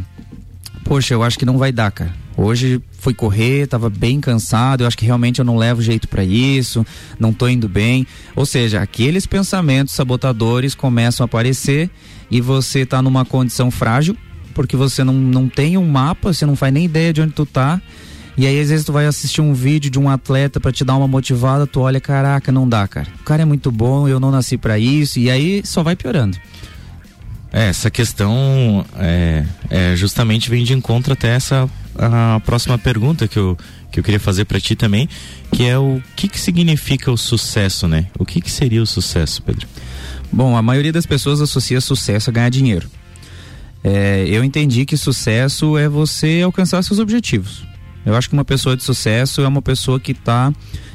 poxa, 0.85 1.15
eu 1.15 1.23
acho 1.23 1.39
que 1.39 1.45
não 1.45 1.59
vai 1.59 1.71
dar, 1.71 1.91
cara. 1.93 2.15
Hoje 2.37 2.81
fui 2.93 3.13
correr, 3.13 3.67
tava 3.67 3.91
bem 3.91 4.19
cansado, 4.21 4.83
eu 4.83 4.87
acho 4.87 4.97
que 4.97 5.05
realmente 5.05 5.41
eu 5.41 5.45
não 5.45 5.57
levo 5.57 5.83
jeito 5.83 6.09
para 6.09 6.25
isso, 6.25 6.85
não 7.19 7.33
tô 7.33 7.47
indo 7.47 7.69
bem. 7.69 8.07
Ou 8.35 8.47
seja, 8.47 8.81
aqueles 8.81 9.27
pensamentos 9.27 9.95
sabotadores 9.95 10.75
começam 10.75 11.25
a 11.25 11.27
aparecer 11.27 11.91
e 12.31 12.41
você 12.41 12.87
tá 12.87 13.03
numa 13.03 13.25
condição 13.25 13.71
frágil, 13.71 14.17
porque 14.55 14.75
você 14.75 15.05
não, 15.05 15.13
não 15.13 15.49
tem 15.49 15.77
um 15.77 15.87
mapa, 15.87 16.33
você 16.33 16.47
não 16.47 16.57
faz 16.57 16.73
nem 16.73 16.87
ideia 16.87 17.13
de 17.13 17.21
onde 17.21 17.33
tu 17.33 17.45
tá 17.45 17.81
e 18.37 18.47
aí, 18.47 18.61
às 18.61 18.69
vezes, 18.69 18.85
tu 18.85 18.93
vai 18.93 19.07
assistir 19.07 19.41
um 19.41 19.53
vídeo 19.53 19.91
de 19.91 19.99
um 19.99 20.09
atleta 20.09 20.61
para 20.61 20.73
te 20.73 20.85
dar 20.85 20.97
uma 20.97 21.09
motivada, 21.09 21.67
tu 21.67 21.81
olha, 21.81 22.01
caraca, 22.01 22.51
não 22.51 22.69
dá, 22.69 22.87
cara. 22.87 23.09
O 23.21 23.25
cara 23.25 23.43
é 23.43 23.45
muito 23.45 23.71
bom, 23.71 24.09
eu 24.09 24.21
não 24.21 24.31
nasci 24.31 24.57
para 24.57 24.79
isso, 24.79 25.19
e 25.19 25.31
aí 25.31 25.63
só 25.65 25.83
vai 25.83 25.97
piorando. 25.97 26.37
É, 27.53 27.69
essa 27.69 27.91
questão 27.91 28.85
é, 28.97 29.45
é, 29.69 29.97
justamente 29.97 30.49
vem 30.49 30.63
de 30.63 30.73
encontro 30.73 31.13
até 31.13 31.29
essa 31.29 31.69
a 31.99 32.41
próxima 32.47 32.79
pergunta 32.79 33.27
que 33.27 33.37
eu, 33.37 33.59
que 33.91 33.99
eu 34.01 34.05
queria 34.05 34.21
fazer 34.21 34.45
para 34.45 34.61
ti 34.61 34.75
também, 34.75 35.09
que 35.53 35.67
é 35.67 35.77
o 35.77 36.01
que, 36.17 36.29
que 36.29 36.41
significa 36.41 37.11
o 37.11 37.17
sucesso, 37.17 37.89
né? 37.89 38.07
O 38.19 38.25
que, 38.25 38.41
que 38.41 38.51
seria 38.51 38.83
o 38.83 38.87
sucesso, 38.87 39.43
Pedro? 39.43 39.67
Bom, 40.33 40.57
a 40.57 40.63
maioria 40.63 40.93
das 40.93 41.05
pessoas 41.05 41.41
associa 41.41 41.81
sucesso 41.81 42.31
a 42.31 42.33
ganhar 42.33 42.49
dinheiro. 42.49 42.89
É, 43.83 44.25
eu 44.29 44.45
entendi 44.45 44.85
que 44.85 44.97
sucesso 44.97 45.77
é 45.77 45.89
você 45.89 46.41
alcançar 46.45 46.83
seus 46.83 46.99
objetivos. 46.99 47.65
Eu 48.05 48.15
acho 48.15 48.29
que 48.29 48.35
uma 48.35 48.45
pessoa 48.45 48.77
de 48.77 48.83
sucesso 48.83 49.43
é 49.43 49.49
uma 49.49 49.63
pessoa 49.63 50.01
que 50.01 50.13
está 50.13 50.53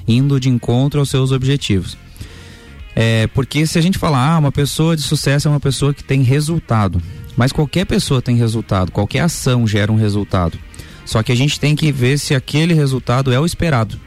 indo 0.07 0.39
de 0.39 0.49
encontro 0.49 0.99
aos 0.99 1.09
seus 1.09 1.31
objetivos. 1.31 1.97
É, 2.95 3.27
porque 3.27 3.67
se 3.67 3.77
a 3.77 3.81
gente 3.81 3.97
falar, 3.97 4.35
ah, 4.35 4.39
uma 4.39 4.51
pessoa 4.51 4.95
de 4.95 5.01
sucesso 5.01 5.47
é 5.47 5.51
uma 5.51 5.59
pessoa 5.59 5.93
que 5.93 6.03
tem 6.03 6.21
resultado. 6.21 7.01
Mas 7.35 7.51
qualquer 7.51 7.85
pessoa 7.85 8.21
tem 8.21 8.37
resultado, 8.37 8.91
qualquer 8.91 9.19
ação 9.19 9.67
gera 9.67 9.91
um 9.91 9.97
resultado. 9.97 10.57
Só 11.05 11.21
que 11.21 11.31
a 11.31 11.35
gente 11.35 11.59
tem 11.59 11.75
que 11.75 11.91
ver 11.91 12.17
se 12.17 12.33
aquele 12.33 12.73
resultado 12.73 13.33
é 13.33 13.39
o 13.39 13.45
esperado. 13.45 13.99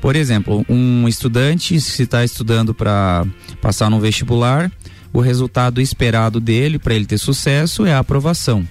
Por 0.00 0.16
exemplo, 0.16 0.64
um 0.68 1.06
estudante, 1.06 1.80
se 1.80 2.02
está 2.02 2.24
estudando 2.24 2.72
para 2.72 3.26
passar 3.60 3.90
no 3.90 4.00
vestibular, 4.00 4.70
o 5.12 5.20
resultado 5.20 5.80
esperado 5.80 6.40
dele, 6.40 6.78
para 6.78 6.94
ele 6.94 7.06
ter 7.06 7.18
sucesso, 7.18 7.84
é 7.84 7.92
a 7.92 7.98
aprovação. 7.98 8.66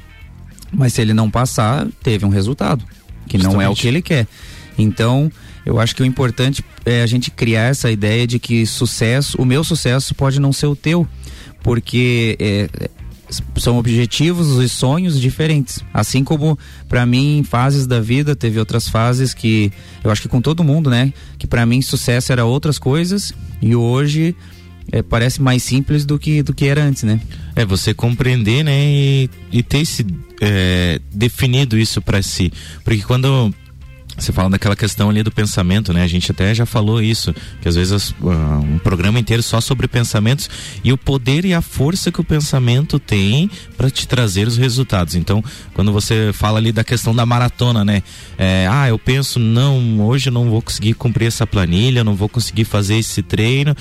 Mas 0.72 0.94
se 0.94 1.01
ele 1.01 1.13
não 1.13 1.30
passar, 1.30 1.88
teve 2.01 2.25
um 2.25 2.30
resultado, 2.30 2.84
que 3.27 3.38
Justamente. 3.38 3.55
não 3.55 3.62
é 3.62 3.69
o 3.69 3.75
que 3.75 3.88
ele 3.88 4.01
quer. 4.01 4.27
Então, 4.77 5.31
eu 5.65 5.79
acho 5.79 5.96
que 5.96 6.01
o 6.01 6.05
importante 6.05 6.63
é 6.86 7.01
a 7.01 7.05
gente 7.07 7.29
criar 7.29 7.63
essa 7.63 7.91
ideia 7.91 8.25
de 8.25 8.39
que 8.39 8.65
sucesso, 8.65 9.41
o 9.41 9.46
meu 9.46 9.63
sucesso 9.63 10.15
pode 10.15 10.39
não 10.39 10.53
ser 10.53 10.67
o 10.67 10.75
teu, 10.75 11.07
porque 11.62 12.38
é, 12.39 12.69
são 13.57 13.77
objetivos 13.77 14.63
e 14.63 14.69
sonhos 14.69 15.19
diferentes. 15.19 15.84
Assim 15.93 16.24
como 16.24 16.57
para 16.88 17.05
mim 17.05 17.39
em 17.39 17.43
fases 17.43 17.86
da 17.86 18.00
vida 18.00 18.36
teve 18.36 18.60
outras 18.60 18.88
fases 18.88 19.34
que 19.34 19.72
eu 20.03 20.12
acho 20.12 20.22
que 20.22 20.27
com 20.27 20.41
todo 20.41 20.63
mundo, 20.63 20.89
né, 20.89 21.12
que 21.38 21.48
para 21.48 21.65
mim 21.65 21.81
sucesso 21.81 22.31
era 22.31 22.46
outras 22.46 22.77
coisas 22.77 23.34
e 23.62 23.75
hoje 23.75 24.36
é, 24.91 25.01
parece 25.01 25.41
mais 25.41 25.63
simples 25.63 26.06
do 26.06 26.17
que 26.17 26.41
do 26.41 26.53
que 26.53 26.65
era 26.65 26.84
antes, 26.84 27.03
né? 27.03 27.20
É 27.56 27.65
você 27.65 27.94
compreender, 27.94 28.63
né, 28.63 28.86
e, 28.86 29.29
e 29.51 29.63
ter 29.63 29.86
se 29.86 30.06
é, 30.41 31.00
definido 31.12 31.77
isso 31.77 32.01
para 32.01 32.22
si, 32.22 32.51
porque 32.84 33.01
quando 33.01 33.53
você 34.17 34.32
fala 34.32 34.50
daquela 34.50 34.75
questão 34.75 35.12
ali 35.12 35.22
do 35.22 35.32
pensamento, 35.32 35.94
né? 35.94 36.01
A 36.01 36.08
gente 36.08 36.32
até 36.32 36.53
já 36.53 36.65
falou 36.65 37.01
isso, 37.01 37.34
que 37.62 37.67
às 37.67 37.75
vezes 37.75 38.10
uh, 38.20 38.32
um 38.63 38.79
programa 38.79 39.20
inteiro 39.20 39.44
só 39.44 39.62
sobre 39.62 39.88
pensamentos 39.88 40.50
e 40.84 40.91
o 40.91 40.98
poder 40.98 41.46
e 41.46 41.53
a 41.53 41.62
força 41.62 42.12
que 42.12 42.20
o 42.20 42.24
pensamento 42.24 42.98
tem 42.98 43.50
para 43.77 43.91
te 43.91 44.08
trazer 44.08 44.48
os 44.48 44.58
resultados. 44.58 45.13
Então, 45.13 45.44
quando 45.74 45.91
você 45.91 46.32
fala 46.34 46.58
ali 46.58 46.72
da 46.72 46.84
questão 46.84 47.13
da 47.13 47.27
maratona, 47.27 47.86
né? 47.86 48.01
É, 48.39 48.67
ah, 48.70 48.89
eu 48.89 48.98
penso, 48.98 49.38
não, 49.38 50.01
hoje 50.01 50.29
eu 50.29 50.34
não 50.34 50.50
vou 50.50 50.63
conseguir 50.63 50.96
cumprir 50.96 51.27
essa 51.27 51.46
planilha, 51.46 52.03
não 52.03 52.15
vou 52.15 52.27
conseguir 52.27 52.65
fazer 52.65 52.96
esse 52.96 53.22
treino 53.22 53.75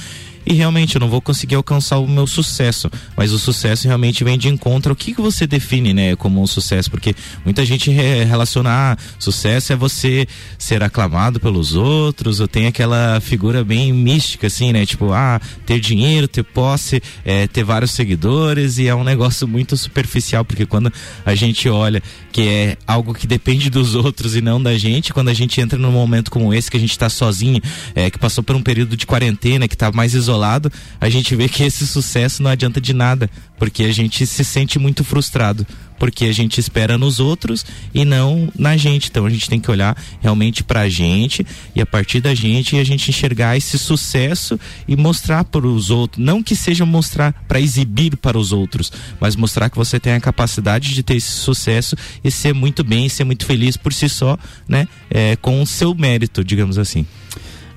e 0.47 0.55
realmente 0.55 0.95
eu 0.95 1.01
não 1.01 1.09
vou 1.09 1.21
conseguir 1.21 1.57
alcançar 1.57 1.99
o 1.99 2.07
meu 2.07 2.27
sucesso, 2.27 2.89
mas 3.17 3.33
o 3.33 3.39
sucesso 3.39 3.87
realmente 3.89 4.23
vem 4.23 4.39
de 4.39 4.49
encontro 4.49 4.93
o 4.93 4.97
que, 4.97 5.13
que 5.13 5.21
você 5.21 5.47
define, 5.47 5.93
né, 5.93 6.15
como 6.15 6.41
um 6.41 6.47
sucesso, 6.47 6.91
porque 6.91 7.15
muita 7.45 7.65
gente 7.67 7.91
re 7.91 8.25
relaciona, 8.25 8.71
ah, 8.71 8.97
sucesso 9.19 9.73
é 9.73 9.77
você 9.77 10.27
ser 10.57 10.83
aclamado 10.83 11.41
pelos 11.41 11.75
outros, 11.75 12.39
ou 12.39 12.47
tem 12.47 12.67
aquela 12.67 13.21
figura 13.21 13.65
bem 13.65 13.93
mística, 13.93 14.47
assim, 14.47 14.73
né, 14.73 14.87
tipo, 14.87 15.13
ah, 15.13 15.41
ter 15.67 15.81
dinheiro, 15.81 16.29
ter 16.29 16.45
posse, 16.45 17.03
é, 17.25 17.49
ter 17.49 17.65
vários 17.65 17.91
seguidores, 17.91 18.79
e 18.79 18.87
é 18.87 18.95
um 18.95 19.05
negócio 19.05 19.49
muito 19.49 19.77
superficial, 19.77 20.45
porque 20.45 20.65
quando 20.65 20.93
a 21.25 21.35
gente 21.35 21.69
olha 21.69 22.01
que 22.33 22.43
é 22.49 22.77
algo 22.87 23.15
que 23.15 23.27
depende 23.27 23.71
dos 23.71 23.95
outros 23.95 24.37
e 24.37 24.41
não 24.41 24.63
da 24.63 24.77
gente, 24.77 25.13
quando 25.13 25.29
a 25.29 25.35
gente 25.35 25.61
entra 25.61 25.79
num 25.79 25.91
momento 25.91 26.31
como 26.31 26.53
esse, 26.53 26.71
que 26.71 26.77
a 26.77 26.81
gente 26.81 26.91
está 26.91 27.09
sozinho, 27.09 27.61
é, 27.95 28.11
que 28.11 28.19
passou 28.19 28.45
por 28.45 28.55
um 28.55 28.63
período 28.63 28.97
de 28.97 29.07
quarentena, 29.07 29.67
que 29.67 29.75
está 29.75 29.91
mais 29.91 30.15
isolado, 30.15 30.36
isolado, 30.37 30.71
a 31.01 31.09
gente 31.09 31.35
vê 31.35 31.49
que 31.49 31.65
esse 31.65 31.87
sucesso 31.87 32.43
não 32.43 32.51
adianta 32.51 32.81
de 32.81 32.93
nada, 32.93 33.31
porque 33.59 33.85
a 33.85 33.93
gente 33.93 34.27
se 34.27 34.45
sente 34.45 34.79
muito 34.79 35.03
frustrado, 35.03 35.67
porque 35.99 36.27
a 36.27 36.33
gente 36.33 36.59
espera 36.59 36.99
nos 36.99 37.19
outros 37.19 37.65
e 37.95 38.05
não 38.05 38.53
na 38.57 38.77
gente. 38.77 39.09
Então 39.09 39.25
a 39.25 39.31
gente 39.31 39.49
tem 39.49 39.59
que 39.59 39.71
olhar 39.71 39.97
realmente 40.21 40.63
pra 40.63 40.89
gente 40.89 41.45
e 41.75 41.81
a 41.81 41.87
partir 41.87 42.21
da 42.21 42.35
gente 42.35 42.77
a 42.77 42.85
gente 42.85 43.09
enxergar 43.09 43.57
esse 43.57 43.79
sucesso 43.79 44.61
e 44.87 44.95
mostrar 44.95 45.45
para 45.45 45.67
os 45.67 45.91
outros, 45.91 46.23
não 46.25 46.43
que 46.43 46.55
seja 46.55 46.85
mostrar 46.85 47.33
para 47.49 47.61
exibir 47.61 48.17
para 48.17 48.39
os 48.39 48.53
outros, 48.53 48.93
mas 49.19 49.35
mostrar 49.35 49.71
que 49.71 49.77
você 49.77 49.99
tem 49.99 50.13
a 50.13 50.21
capacidade 50.21 50.95
de 50.95 51.03
ter 51.03 51.17
esse 51.17 51.31
sucesso 51.31 51.97
e 52.23 52.31
ser 52.31 52.53
muito 52.53 52.85
bem, 52.85 53.09
ser 53.09 53.25
muito 53.25 53.47
feliz 53.47 53.77
por 53.77 53.93
si 53.93 54.09
só, 54.09 54.39
né? 54.69 54.87
É, 55.11 55.37
com 55.37 55.63
o 55.63 55.67
seu 55.67 55.95
mérito, 55.95 56.45
digamos 56.45 56.79
assim. 56.79 57.07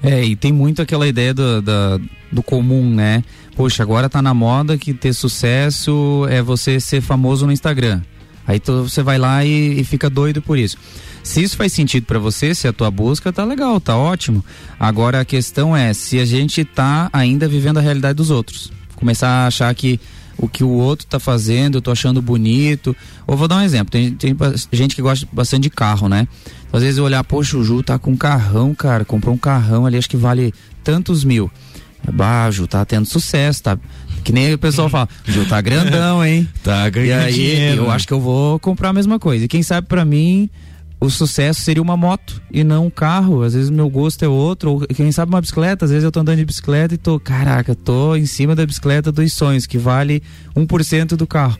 É, 0.01 0.23
e 0.23 0.35
tem 0.35 0.51
muito 0.51 0.81
aquela 0.81 1.07
ideia 1.07 1.33
do, 1.33 1.61
do, 1.61 2.01
do 2.31 2.43
comum, 2.43 2.89
né? 2.93 3.23
Poxa, 3.55 3.83
agora 3.83 4.09
tá 4.09 4.21
na 4.21 4.33
moda 4.33 4.77
que 4.77 4.93
ter 4.93 5.13
sucesso 5.13 6.25
é 6.29 6.41
você 6.41 6.79
ser 6.79 7.01
famoso 7.01 7.45
no 7.45 7.51
Instagram. 7.51 8.01
Aí 8.47 8.59
tu, 8.59 8.83
você 8.83 9.03
vai 9.03 9.17
lá 9.17 9.43
e, 9.45 9.79
e 9.79 9.83
fica 9.83 10.09
doido 10.09 10.41
por 10.41 10.57
isso. 10.57 10.77
Se 11.21 11.43
isso 11.43 11.57
faz 11.57 11.73
sentido 11.73 12.05
para 12.05 12.17
você, 12.17 12.55
se 12.55 12.67
a 12.67 12.73
tua 12.73 12.89
busca 12.89 13.31
tá 13.31 13.43
legal, 13.43 13.79
tá 13.79 13.95
ótimo. 13.95 14.43
Agora 14.79 15.19
a 15.19 15.25
questão 15.25 15.75
é 15.75 15.93
se 15.93 16.17
a 16.19 16.25
gente 16.25 16.63
tá 16.63 17.09
ainda 17.11 17.47
vivendo 17.47 17.77
a 17.77 17.81
realidade 17.81 18.15
dos 18.15 18.31
outros. 18.31 18.71
Começar 18.95 19.29
a 19.29 19.47
achar 19.47 19.73
que 19.75 19.99
o 20.39 20.47
que 20.47 20.63
o 20.63 20.69
outro 20.69 21.05
tá 21.05 21.19
fazendo, 21.19 21.77
eu 21.77 21.81
tô 21.81 21.91
achando 21.91 22.21
bonito. 22.21 22.95
Ou 23.27 23.35
vou 23.35 23.47
dar 23.47 23.57
um 23.57 23.61
exemplo, 23.61 23.91
tem, 23.91 24.11
tem 24.11 24.35
gente 24.71 24.95
que 24.95 25.01
gosta 25.01 25.27
bastante 25.31 25.63
de 25.63 25.69
carro, 25.69 26.07
né? 26.07 26.27
Às 26.71 26.81
vezes 26.81 26.97
eu 26.97 27.03
olhar, 27.03 27.23
poxa, 27.23 27.57
o 27.57 27.63
Ju 27.63 27.83
tá 27.83 27.99
com 27.99 28.11
um 28.11 28.17
carrão, 28.17 28.73
cara, 28.73 29.03
comprou 29.03 29.35
um 29.35 29.37
carrão 29.37 29.85
ali, 29.85 29.97
acho 29.97 30.09
que 30.09 30.17
vale 30.17 30.53
tantos 30.83 31.23
mil. 31.23 31.51
Bah, 32.13 32.49
Ju 32.49 32.67
tá 32.67 32.85
tendo 32.85 33.05
sucesso, 33.05 33.63
tá? 33.63 33.77
Que 34.23 34.31
nem 34.31 34.53
o 34.53 34.57
pessoal 34.57 34.89
fala, 34.89 35.09
Ju 35.25 35.45
tá 35.45 35.59
grandão, 35.61 36.23
hein? 36.23 36.47
tá 36.63 36.89
ganhando 36.89 37.23
e 37.23 37.25
aí, 37.25 37.33
dinheiro. 37.33 37.83
Eu 37.83 37.91
acho 37.91 38.07
que 38.07 38.13
eu 38.13 38.21
vou 38.21 38.57
comprar 38.59 38.89
a 38.89 38.93
mesma 38.93 39.19
coisa. 39.19 39.43
E 39.43 39.47
quem 39.47 39.61
sabe 39.61 39.87
para 39.87 40.05
mim, 40.05 40.49
o 40.99 41.09
sucesso 41.09 41.61
seria 41.61 41.81
uma 41.81 41.95
moto 41.95 42.41
e 42.51 42.63
não 42.63 42.87
um 42.87 42.89
carro. 42.89 43.41
Às 43.41 43.53
vezes 43.53 43.69
meu 43.69 43.89
gosto 43.89 44.23
é 44.23 44.27
outro, 44.27 44.71
ou 44.71 44.79
quem 44.87 45.11
sabe 45.11 45.31
uma 45.31 45.41
bicicleta. 45.41 45.85
Às 45.85 45.91
vezes 45.91 46.03
eu 46.03 46.11
tô 46.11 46.19
andando 46.19 46.37
de 46.37 46.45
bicicleta 46.45 46.93
e 46.93 46.97
tô, 46.97 47.19
caraca, 47.19 47.73
tô 47.73 48.15
em 48.15 48.25
cima 48.25 48.55
da 48.55 48.65
bicicleta 48.65 49.11
dos 49.11 49.31
sonhos, 49.33 49.65
que 49.65 49.77
vale 49.77 50.21
1% 50.55 51.15
do 51.15 51.25
carro 51.25 51.57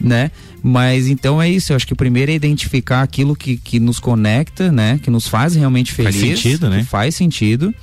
né? 0.00 0.30
Mas 0.62 1.08
então 1.08 1.42
é 1.42 1.50
isso, 1.50 1.72
eu 1.72 1.76
acho 1.76 1.86
que 1.86 1.92
o 1.92 1.96
primeiro 1.96 2.30
é 2.30 2.34
identificar 2.34 3.02
aquilo 3.02 3.34
que, 3.34 3.56
que 3.56 3.80
nos 3.80 3.98
conecta, 3.98 4.70
né? 4.70 4.98
Que 5.02 5.10
nos 5.10 5.26
faz 5.26 5.54
realmente 5.54 5.92
feliz. 5.92 6.16
Faz 6.16 6.40
sentido, 6.40 6.70
né? 6.70 6.84
Faz 6.84 7.14
sentido. 7.14 7.74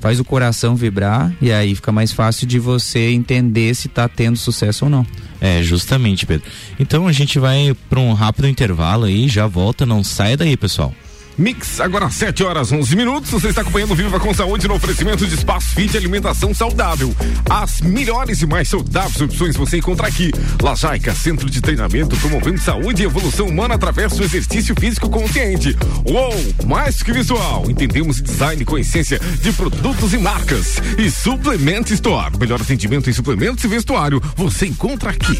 Faz 0.00 0.18
o 0.18 0.24
coração 0.24 0.74
vibrar 0.74 1.32
e 1.40 1.52
aí 1.52 1.74
fica 1.74 1.92
mais 1.92 2.10
fácil 2.10 2.46
de 2.46 2.58
você 2.58 3.10
entender 3.10 3.74
se 3.74 3.86
está 3.86 4.08
tendo 4.08 4.36
sucesso 4.36 4.86
ou 4.86 4.90
não. 4.90 5.06
É, 5.40 5.62
justamente, 5.62 6.26
Pedro. 6.26 6.46
Então 6.78 7.06
a 7.06 7.12
gente 7.12 7.38
vai 7.38 7.74
para 7.88 8.00
um 8.00 8.12
rápido 8.12 8.48
intervalo 8.48 9.04
aí, 9.04 9.28
já 9.28 9.46
volta, 9.46 9.84
não 9.86 10.02
sai 10.02 10.36
daí, 10.36 10.56
pessoal. 10.56 10.94
Mix, 11.40 11.80
agora 11.80 12.10
7 12.10 12.44
horas 12.44 12.70
11 12.70 12.94
minutos. 12.94 13.30
Você 13.30 13.48
está 13.48 13.62
acompanhando 13.62 13.94
Viva 13.94 14.20
com 14.20 14.34
Saúde 14.34 14.68
no 14.68 14.74
oferecimento 14.74 15.26
de 15.26 15.34
Espaço 15.34 15.68
Fit 15.68 15.96
Alimentação 15.96 16.52
Saudável. 16.52 17.16
As 17.48 17.80
melhores 17.80 18.42
e 18.42 18.46
mais 18.46 18.68
saudáveis 18.68 19.22
opções 19.22 19.56
você 19.56 19.78
encontra 19.78 20.06
aqui. 20.06 20.30
Lajaica, 20.60 21.14
centro 21.14 21.48
de 21.48 21.62
treinamento 21.62 22.14
promovendo 22.18 22.60
saúde 22.60 23.02
e 23.02 23.06
evolução 23.06 23.46
humana 23.46 23.76
através 23.76 24.12
do 24.12 24.22
exercício 24.22 24.74
físico 24.78 25.08
consciente. 25.08 25.74
Uou, 26.04 26.34
mais 26.66 27.02
que 27.02 27.10
visual. 27.10 27.70
Entendemos 27.70 28.20
design 28.20 28.62
com 28.66 28.76
essência 28.76 29.18
de 29.40 29.50
produtos 29.54 30.12
e 30.12 30.18
marcas. 30.18 30.76
E 30.98 31.10
Suplement 31.10 31.90
Store. 31.90 32.36
Melhor 32.38 32.60
atendimento 32.60 33.08
em 33.08 33.14
suplementos 33.14 33.64
e 33.64 33.68
vestuário. 33.68 34.20
Você 34.36 34.66
encontra 34.66 35.08
aqui. 35.08 35.38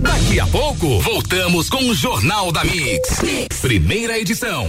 Daqui 0.00 0.40
a 0.40 0.46
pouco, 0.48 0.98
voltamos 1.02 1.70
com 1.70 1.88
o 1.88 1.94
Jornal 1.94 2.50
da 2.50 2.64
mix. 2.64 3.22
mix. 3.22 3.60
Primeira 3.60 4.18
edição. 4.18 4.68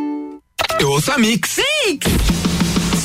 Eu 0.81 0.89
ouço 0.89 1.11
a 1.11 1.17
Mix. 1.19 1.57
Mix! 1.85 2.07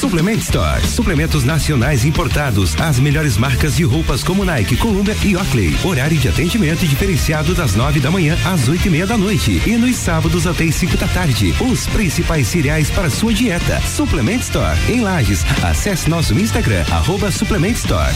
Suplement 0.00 0.38
Store. 0.38 0.86
Suplementos 0.86 1.44
nacionais 1.44 2.06
importados. 2.06 2.74
As 2.80 2.98
melhores 2.98 3.36
marcas 3.36 3.76
de 3.76 3.84
roupas 3.84 4.24
como 4.24 4.46
Nike, 4.46 4.78
Columbia 4.78 5.14
e 5.22 5.36
Oakley. 5.36 5.76
Horário 5.84 6.16
de 6.16 6.26
atendimento 6.26 6.86
diferenciado 6.86 7.54
das 7.54 7.74
nove 7.74 8.00
da 8.00 8.10
manhã 8.10 8.34
às 8.46 8.66
oito 8.66 8.86
e 8.86 8.90
meia 8.90 9.06
da 9.06 9.18
noite. 9.18 9.60
E 9.66 9.76
nos 9.76 9.94
sábados 9.96 10.46
até 10.46 10.64
as 10.64 10.74
cinco 10.74 10.96
da 10.96 11.06
tarde. 11.08 11.54
Os 11.70 11.86
principais 11.88 12.46
cereais 12.48 12.88
para 12.88 13.10
sua 13.10 13.34
dieta. 13.34 13.78
Suplement 13.82 14.40
Store. 14.40 14.78
Em 14.90 15.02
Lages. 15.02 15.44
Acesse 15.62 16.08
nosso 16.08 16.32
Instagram, 16.32 16.82
arroba 16.90 17.30
Suplement 17.30 17.72
Store. 17.72 18.14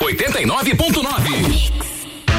89.9 0.00 1.83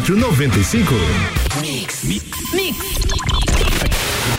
95. 0.00 0.98
Mix. 1.60 2.04
Mix. 2.52 3.83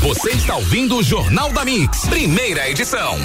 Você 0.00 0.30
está 0.30 0.56
ouvindo 0.56 0.96
o 0.96 1.02
Jornal 1.02 1.52
da 1.52 1.64
Mix, 1.64 2.06
primeira 2.06 2.70
edição. 2.70 3.18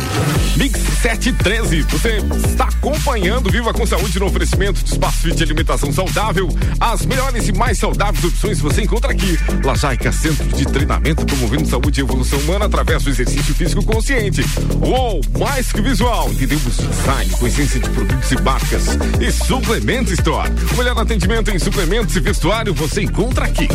Mix 0.58 0.80
713. 1.02 1.84
Você 1.84 2.18
está 2.48 2.66
acompanhando 2.66 3.50
Viva 3.50 3.74
com 3.74 3.86
Saúde 3.86 4.20
no 4.20 4.26
oferecimento 4.26 4.84
de 4.84 4.92
espaço 4.92 5.20
fit 5.20 5.42
alimentação 5.42 5.94
saudável. 5.94 6.50
As 6.80 7.06
melhores 7.06 7.48
e 7.48 7.54
mais 7.54 7.78
saudáveis 7.78 8.24
opções 8.26 8.60
você 8.60 8.82
encontra 8.82 9.12
aqui. 9.12 9.38
Lajaica 9.64 10.12
Centro 10.12 10.46
de 10.50 10.66
Treinamento 10.66 11.26
promovendo 11.26 11.68
saúde 11.68 12.02
e 12.02 12.04
evolução 12.04 12.40
humana 12.40 12.66
através 12.66 13.04
do 13.04 13.10
exercício 13.10 13.56
físico 13.56 13.84
consciente. 13.84 14.42
Uou, 14.82 15.22
mais 15.40 15.72
que 15.72 15.82
visual. 15.82 16.30
Entendemos 16.32 16.78
design 16.78 17.34
essência 17.48 17.80
de 17.80 17.90
produtos 17.90 18.32
e 18.32 18.42
marcas. 18.42 18.98
E 19.22 19.32
Suplemento 19.32 20.12
Store. 20.14 20.52
O 20.74 20.78
melhor 20.78 21.00
atendimento 21.00 21.52
em 21.52 21.60
suplementos 21.60 22.16
e 22.16 22.20
vestuário 22.20 22.74
você 22.74 23.04
encontra 23.04 23.46
aqui. 23.46 23.68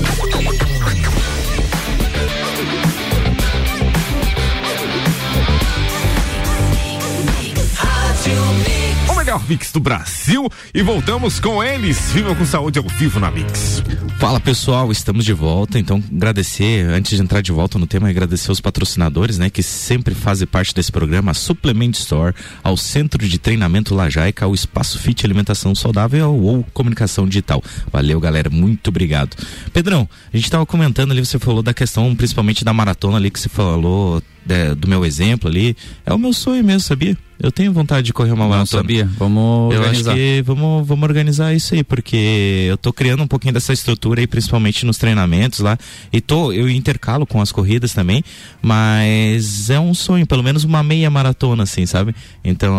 Melhor 9.31 9.49
mix 9.49 9.71
do 9.71 9.79
Brasil 9.79 10.49
e 10.75 10.83
voltamos 10.83 11.39
com 11.39 11.63
eles. 11.63 12.11
Vivam 12.11 12.35
com 12.35 12.45
saúde 12.45 12.81
ao 12.81 12.85
vivo 12.85 13.21
na 13.21 13.31
Mix. 13.31 13.81
Fala 14.19 14.41
pessoal, 14.41 14.91
estamos 14.91 15.25
de 15.25 15.33
volta. 15.33 15.79
Então, 15.79 16.03
agradecer, 16.13 16.85
antes 16.89 17.17
de 17.17 17.23
entrar 17.23 17.41
de 17.41 17.53
volta 17.53 17.79
no 17.79 17.87
tema, 17.87 18.09
agradecer 18.09 18.51
os 18.51 18.61
patrocinadores, 18.61 19.39
né, 19.39 19.49
que 19.49 19.63
sempre 19.63 20.17
fazem 20.17 20.49
parte 20.49 20.75
desse 20.75 20.91
programa, 20.91 21.31
a 21.31 21.35
Supplement 21.35 21.93
Store, 21.93 22.35
ao 22.61 22.77
Centro 22.77 23.25
de 23.25 23.39
Treinamento 23.39 23.95
Lajaica, 23.95 24.47
ao 24.47 24.53
Espaço 24.53 24.99
Fit 24.99 25.25
Alimentação 25.25 25.77
Saudável 25.77 26.35
ou 26.35 26.65
Comunicação 26.75 27.25
Digital. 27.25 27.63
Valeu, 27.93 28.19
galera, 28.19 28.51
muito 28.51 28.89
obrigado. 28.89 29.37
Pedrão, 29.73 30.09
a 30.33 30.37
gente 30.37 30.47
estava 30.47 30.67
comentando 30.67 31.13
ali, 31.13 31.25
você 31.25 31.39
falou 31.39 31.63
da 31.63 31.73
questão 31.73 32.17
principalmente 32.17 32.65
da 32.65 32.73
maratona 32.73 33.17
ali 33.17 33.31
que 33.31 33.39
você 33.39 33.49
falou 33.49 34.21
é, 34.49 34.75
do 34.75 34.89
meu 34.89 35.05
exemplo 35.05 35.49
ali, 35.49 35.77
é 36.05 36.13
o 36.13 36.19
meu 36.19 36.33
sonho 36.33 36.63
mesmo, 36.65 36.81
sabia? 36.81 37.17
Eu 37.43 37.51
tenho 37.51 37.73
vontade 37.73 38.05
de 38.05 38.13
correr 38.13 38.33
uma 38.33 38.45
Não 38.45 38.51
maratona. 38.51 38.83
sabia? 38.83 39.09
Vamos 39.19 39.73
eu 39.73 39.81
organizar. 39.81 40.11
acho 40.11 40.21
que 40.21 40.43
vamos, 40.45 40.87
vamos 40.87 41.03
organizar 41.09 41.55
isso 41.55 41.75
aí, 41.75 41.83
porque 41.83 42.67
eu 42.69 42.77
tô 42.77 42.93
criando 42.93 43.23
um 43.23 43.27
pouquinho 43.27 43.55
dessa 43.55 43.73
estrutura 43.73 44.21
aí, 44.21 44.27
principalmente 44.27 44.85
nos 44.85 44.99
treinamentos 44.99 45.61
lá. 45.61 45.79
E 46.13 46.21
tô, 46.21 46.53
eu 46.53 46.69
intercalo 46.69 47.25
com 47.27 47.41
as 47.41 47.51
corridas 47.51 47.95
também, 47.95 48.23
mas 48.61 49.71
é 49.71 49.81
um 49.81 49.95
sonho, 49.95 50.27
pelo 50.27 50.43
menos 50.43 50.65
uma 50.65 50.83
meia 50.83 51.09
maratona, 51.09 51.63
assim, 51.63 51.87
sabe? 51.87 52.15
Então, 52.45 52.75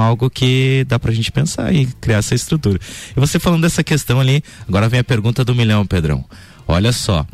algo 0.00 0.30
que 0.30 0.86
dá 0.88 0.98
pra 0.98 1.12
gente 1.12 1.30
pensar 1.30 1.74
e 1.74 1.84
criar 2.00 2.18
essa 2.18 2.34
estrutura. 2.34 2.80
E 3.14 3.20
você 3.20 3.38
falando 3.38 3.62
dessa 3.62 3.84
questão 3.84 4.18
ali, 4.18 4.42
agora 4.66 4.88
vem 4.88 5.00
a 5.00 5.04
pergunta 5.04 5.44
do 5.44 5.54
milhão, 5.54 5.84
Pedrão. 5.84 6.24
Olha 6.66 6.90
só 6.90 7.26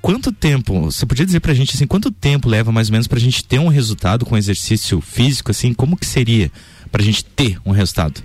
quanto 0.00 0.32
tempo, 0.32 0.80
você 0.82 1.04
podia 1.06 1.26
dizer 1.26 1.40
pra 1.40 1.54
gente 1.54 1.74
assim, 1.74 1.86
quanto 1.86 2.10
tempo 2.10 2.48
leva 2.48 2.72
mais 2.72 2.88
ou 2.88 2.92
menos 2.92 3.06
pra 3.06 3.18
gente 3.18 3.44
ter 3.44 3.58
um 3.58 3.68
resultado 3.68 4.24
com 4.24 4.36
exercício 4.36 5.00
físico, 5.00 5.50
assim, 5.50 5.72
como 5.74 5.96
que 5.96 6.06
seria 6.06 6.50
pra 6.90 7.02
gente 7.02 7.24
ter 7.24 7.58
um 7.64 7.70
resultado? 7.70 8.22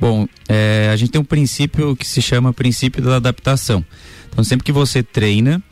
Bom, 0.00 0.26
é, 0.48 0.90
a 0.92 0.96
gente 0.96 1.10
tem 1.12 1.20
um 1.20 1.24
princípio 1.24 1.96
que 1.96 2.06
se 2.06 2.20
chama 2.20 2.52
princípio 2.52 3.02
da 3.02 3.16
adaptação. 3.16 3.84
Então, 4.30 4.44
sempre 4.44 4.64
que 4.64 4.72
você 4.72 5.02
treina, 5.02 5.62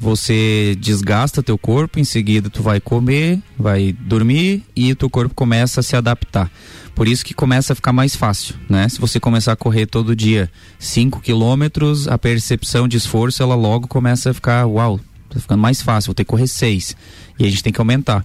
você 0.00 0.74
desgasta 0.80 1.42
teu 1.42 1.58
corpo, 1.58 2.00
em 2.00 2.04
seguida 2.04 2.48
tu 2.48 2.62
vai 2.62 2.80
comer, 2.80 3.38
vai 3.58 3.92
dormir 3.92 4.64
e 4.74 4.90
o 4.90 4.96
teu 4.96 5.10
corpo 5.10 5.34
começa 5.34 5.80
a 5.80 5.82
se 5.82 5.94
adaptar. 5.94 6.50
Por 6.94 7.06
isso 7.06 7.22
que 7.22 7.34
começa 7.34 7.74
a 7.74 7.76
ficar 7.76 7.92
mais 7.92 8.16
fácil, 8.16 8.54
né? 8.66 8.88
Se 8.88 8.98
você 8.98 9.20
começar 9.20 9.52
a 9.52 9.56
correr 9.56 9.84
todo 9.84 10.16
dia 10.16 10.50
5 10.78 11.20
quilômetros, 11.20 12.08
a 12.08 12.16
percepção 12.16 12.88
de 12.88 12.96
esforço 12.96 13.42
ela 13.42 13.54
logo 13.54 13.86
começa 13.86 14.30
a 14.30 14.34
ficar, 14.34 14.66
uau, 14.66 14.98
tá 15.28 15.38
ficando 15.38 15.60
mais 15.60 15.82
fácil, 15.82 16.08
vou 16.08 16.14
ter 16.14 16.24
que 16.24 16.30
correr 16.30 16.48
6. 16.48 16.96
E 17.38 17.44
a 17.44 17.50
gente 17.50 17.62
tem 17.62 17.72
que 17.72 17.80
aumentar. 17.80 18.24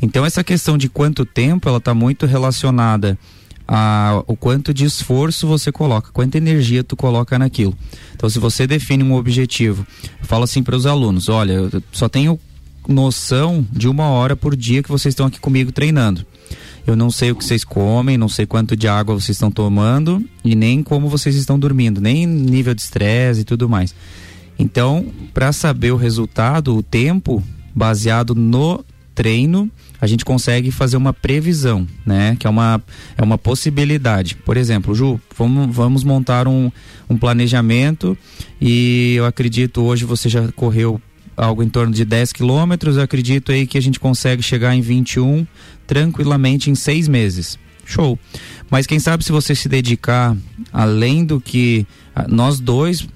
Então 0.00 0.24
essa 0.24 0.42
questão 0.42 0.78
de 0.78 0.88
quanto 0.88 1.26
tempo, 1.26 1.68
ela 1.68 1.78
está 1.78 1.92
muito 1.92 2.24
relacionada 2.24 3.18
o 4.26 4.36
quanto 4.36 4.74
de 4.74 4.84
esforço 4.84 5.46
você 5.46 5.70
coloca, 5.70 6.10
quanta 6.12 6.36
energia 6.36 6.82
tu 6.82 6.96
coloca 6.96 7.38
naquilo. 7.38 7.76
Então, 8.14 8.28
se 8.28 8.38
você 8.38 8.66
define 8.66 9.04
um 9.04 9.14
objetivo, 9.14 9.86
fala 10.22 10.44
assim 10.44 10.62
para 10.62 10.76
os 10.76 10.86
alunos: 10.86 11.28
olha, 11.28 11.52
eu 11.52 11.82
só 11.92 12.08
tenho 12.08 12.38
noção 12.88 13.64
de 13.70 13.88
uma 13.88 14.08
hora 14.08 14.34
por 14.34 14.56
dia 14.56 14.82
que 14.82 14.88
vocês 14.88 15.12
estão 15.12 15.26
aqui 15.26 15.38
comigo 15.38 15.70
treinando. 15.70 16.26
Eu 16.86 16.96
não 16.96 17.10
sei 17.10 17.30
o 17.30 17.36
que 17.36 17.44
vocês 17.44 17.62
comem, 17.62 18.16
não 18.16 18.28
sei 18.28 18.46
quanto 18.46 18.74
de 18.74 18.88
água 18.88 19.14
vocês 19.14 19.36
estão 19.36 19.50
tomando 19.50 20.24
e 20.42 20.56
nem 20.56 20.82
como 20.82 21.08
vocês 21.08 21.36
estão 21.36 21.58
dormindo, 21.58 22.00
nem 22.00 22.26
nível 22.26 22.74
de 22.74 22.80
estresse 22.80 23.42
e 23.42 23.44
tudo 23.44 23.68
mais. 23.68 23.94
Então, 24.58 25.06
para 25.32 25.52
saber 25.52 25.92
o 25.92 25.96
resultado, 25.96 26.76
o 26.76 26.82
tempo 26.82 27.42
baseado 27.74 28.34
no 28.34 28.84
treino, 29.20 29.70
a 30.00 30.06
gente 30.06 30.24
consegue 30.24 30.70
fazer 30.70 30.96
uma 30.96 31.12
previsão, 31.12 31.86
né? 32.06 32.34
Que 32.40 32.46
é 32.46 32.50
uma, 32.50 32.82
é 33.18 33.22
uma 33.22 33.36
possibilidade. 33.36 34.34
Por 34.34 34.56
exemplo, 34.56 34.94
Ju, 34.94 35.20
vamos, 35.36 35.76
vamos 35.76 36.04
montar 36.04 36.48
um, 36.48 36.72
um 37.06 37.18
planejamento 37.18 38.16
e 38.58 39.16
eu 39.18 39.26
acredito 39.26 39.82
hoje 39.82 40.06
você 40.06 40.26
já 40.26 40.50
correu 40.52 40.98
algo 41.36 41.62
em 41.62 41.68
torno 41.68 41.92
de 41.92 42.02
10 42.02 42.32
quilômetros, 42.32 42.96
eu 42.96 43.02
acredito 43.02 43.52
aí 43.52 43.66
que 43.66 43.76
a 43.76 43.82
gente 43.82 44.00
consegue 44.00 44.42
chegar 44.42 44.74
em 44.74 44.80
21 44.80 45.46
tranquilamente 45.86 46.70
em 46.70 46.74
seis 46.74 47.06
meses. 47.06 47.58
Show. 47.84 48.18
Mas 48.70 48.86
quem 48.86 48.98
sabe 48.98 49.22
se 49.22 49.32
você 49.32 49.54
se 49.54 49.68
dedicar 49.68 50.34
além 50.72 51.26
do 51.26 51.38
que 51.38 51.86
ah, 52.14 52.24
nós 52.26 52.58
dois 52.58 53.06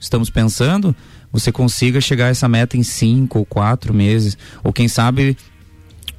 estamos 0.00 0.28
pensando, 0.28 0.96
você 1.32 1.50
consiga 1.50 2.00
chegar 2.00 2.26
a 2.26 2.28
essa 2.28 2.48
meta 2.48 2.76
em 2.76 2.82
cinco 2.82 3.38
ou 3.38 3.46
quatro 3.46 3.94
meses. 3.94 4.36
Ou 4.62 4.72
quem 4.72 4.86
sabe 4.86 5.36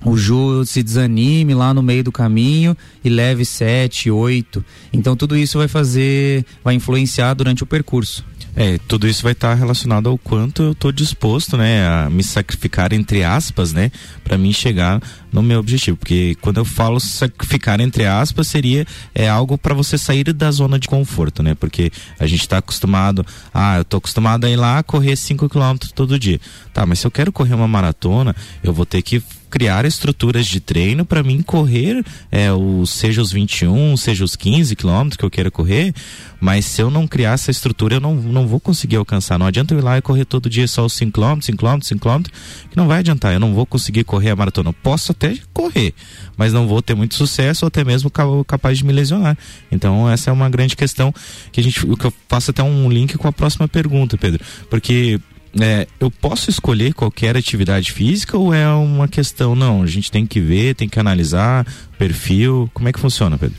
o 0.04 0.18
Ju 0.18 0.66
se 0.66 0.84
desanime 0.84 1.54
lá 1.54 1.74
no 1.74 1.82
meio 1.82 2.04
do 2.04 2.12
caminho 2.12 2.76
e 3.04 3.10
leve 3.10 3.46
sete, 3.46 4.12
oito. 4.12 4.64
Então 4.92 5.16
tudo 5.16 5.38
isso 5.38 5.58
vai 5.58 5.68
fazer, 5.68 6.46
vai 6.64 6.76
influenciar 6.76 7.34
durante 7.34 7.64
o 7.64 7.66
percurso. 7.66 8.24
É, 8.56 8.78
tudo 8.88 9.08
isso 9.08 9.24
vai 9.24 9.32
estar 9.32 9.56
relacionado 9.56 10.08
ao 10.08 10.16
quanto 10.16 10.62
eu 10.62 10.72
estou 10.74 10.92
disposto, 10.92 11.58
né, 11.58 11.88
a 11.88 12.08
me 12.08 12.24
sacrificar 12.24 12.94
entre 12.94 13.24
aspas, 13.24 13.74
né, 13.74 13.92
para 14.24 14.38
mim 14.38 14.54
chegar 14.54 15.02
no 15.32 15.42
meu 15.42 15.60
objetivo. 15.60 15.98
Porque 15.98 16.36
quando 16.40 16.58
eu 16.58 16.66
falo 16.66 17.00
sacrificar 17.00 17.82
entre 17.82 18.06
aspas, 18.06 18.48
seria 18.48 18.86
é 19.16 19.28
algo 19.28 19.58
para 19.58 19.74
você 19.74 19.98
sair 19.98 20.32
da 20.32 20.52
zona 20.52 20.78
de 20.78 20.88
conforto, 20.88 21.42
né? 21.42 21.56
Porque 21.56 21.92
a 22.20 22.28
gente 22.28 22.42
está 22.42 22.60
acostumado, 22.60 23.26
ah, 23.52 23.78
eu 23.78 23.82
estou 23.82 23.98
acostumado 23.98 24.46
a 24.46 24.50
ir 24.50 24.56
lá 24.56 24.84
correr 24.84 25.16
5 25.16 25.50
km 25.50 25.76
todo 25.96 26.20
dia. 26.20 26.40
Tá, 26.72 26.86
mas 26.86 27.00
se 27.00 27.08
eu 27.08 27.12
quero 27.12 27.32
correr 27.32 27.56
uma 27.56 27.68
maratona, 27.68 28.36
eu 28.64 28.72
vou 28.72 28.86
ter 28.86 29.02
que 29.02 29.24
criar 29.54 29.86
estruturas 29.86 30.48
de 30.48 30.60
treino 30.60 31.06
para 31.06 31.22
mim 31.22 31.44
correr, 31.44 32.04
é, 32.32 32.52
o, 32.52 32.88
seja 32.88 33.22
os 33.22 33.32
21, 33.32 33.96
seja 33.98 34.26
os 34.26 34.36
15 34.36 34.76
quilômetros 34.76 35.16
que 35.16 35.24
eu 35.24 35.30
queira 35.30 35.52
correr, 35.52 35.94
mas 36.42 36.66
se 36.66 36.82
eu 36.82 36.90
não 36.90 37.06
criar 37.06 37.34
essa 37.34 37.52
estrutura, 37.52 37.98
eu 37.98 38.00
não, 38.00 38.16
não 38.16 38.48
vou 38.48 38.60
conseguir 38.60 38.96
alcançar. 38.96 39.38
Não 39.38 39.46
adianta 39.46 39.72
eu 39.76 39.78
ir 39.78 39.84
lá 39.84 39.96
e 39.96 40.02
correr 40.02 40.26
todo 40.26 40.50
dia 40.50 40.68
só 40.68 40.84
os 40.84 40.94
5 40.94 41.12
quilômetros, 41.12 41.46
5 41.46 41.58
quilômetros, 41.60 41.88
5 41.88 42.02
quilômetros, 42.02 42.34
que 42.68 42.76
não 42.76 42.88
vai 42.88 42.98
adiantar. 42.98 43.32
Eu 43.32 43.40
não 43.40 43.54
vou 43.54 43.64
conseguir 43.64 44.04
correr 44.06 44.32
a 44.32 44.36
maratona. 44.36 44.70
Eu 44.70 44.74
posso 44.74 45.12
até 45.12 45.38
correr, 45.54 45.94
mas 46.36 46.52
não 46.52 46.68
vou 46.68 46.82
ter 46.82 46.96
muito 46.96 47.14
sucesso 47.14 47.64
ou 47.64 47.68
até 47.68 47.84
mesmo 47.84 48.12
capaz 48.48 48.80
de 48.80 48.84
me 48.84 48.92
lesionar. 48.92 49.38
Então, 49.72 50.10
essa 50.10 50.32
é 50.32 50.34
uma 50.34 50.50
grande 50.50 50.76
questão 50.76 51.14
que 51.52 51.62
a 51.62 51.64
gente, 51.64 51.80
que 51.80 52.06
eu 52.06 52.14
faço 52.28 52.50
até 52.50 52.64
um 52.64 52.90
link 52.90 53.20
com 53.20 53.28
a 53.28 53.32
próxima 53.32 53.68
pergunta, 53.68 54.18
Pedro, 54.18 54.44
porque 54.68 55.20
é, 55.60 55.88
eu 56.00 56.10
posso 56.10 56.50
escolher 56.50 56.94
qualquer 56.94 57.38
atividade 57.38 57.92
física 57.92 58.38
ou 58.38 58.54
é 58.54 58.68
uma 58.70 59.08
questão, 59.08 59.56
não, 59.56 59.84
a 59.84 59.88
gente 59.88 60.12
tem 60.12 60.26
que 60.26 60.40
ver, 60.40 60.76
tem 60.76 60.90
que 60.90 61.00
analisar, 61.00 61.66
perfil, 61.98 62.70
como 62.74 62.90
é 62.90 62.94
que 62.94 63.00
funciona, 63.00 63.38
Pedro? 63.38 63.58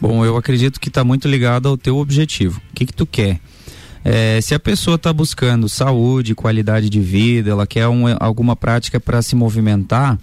Bom, 0.00 0.24
eu 0.24 0.36
acredito 0.36 0.80
que 0.80 0.88
está 0.88 1.02
muito 1.04 1.26
ligado 1.28 1.68
ao 1.68 1.76
teu 1.76 1.96
objetivo. 1.98 2.60
O 2.70 2.74
que 2.74 2.86
que 2.86 2.92
tu 2.92 3.06
quer? 3.06 3.40
É, 4.04 4.40
se 4.40 4.54
a 4.54 4.60
pessoa 4.60 4.94
está 4.94 5.12
buscando 5.12 5.68
saúde, 5.68 6.34
qualidade 6.34 6.88
de 6.88 7.00
vida, 7.00 7.50
ela 7.50 7.66
quer 7.66 7.88
um, 7.88 8.04
alguma 8.20 8.54
prática 8.54 9.00
para 9.00 9.20
se 9.20 9.34
movimentar, 9.34 10.18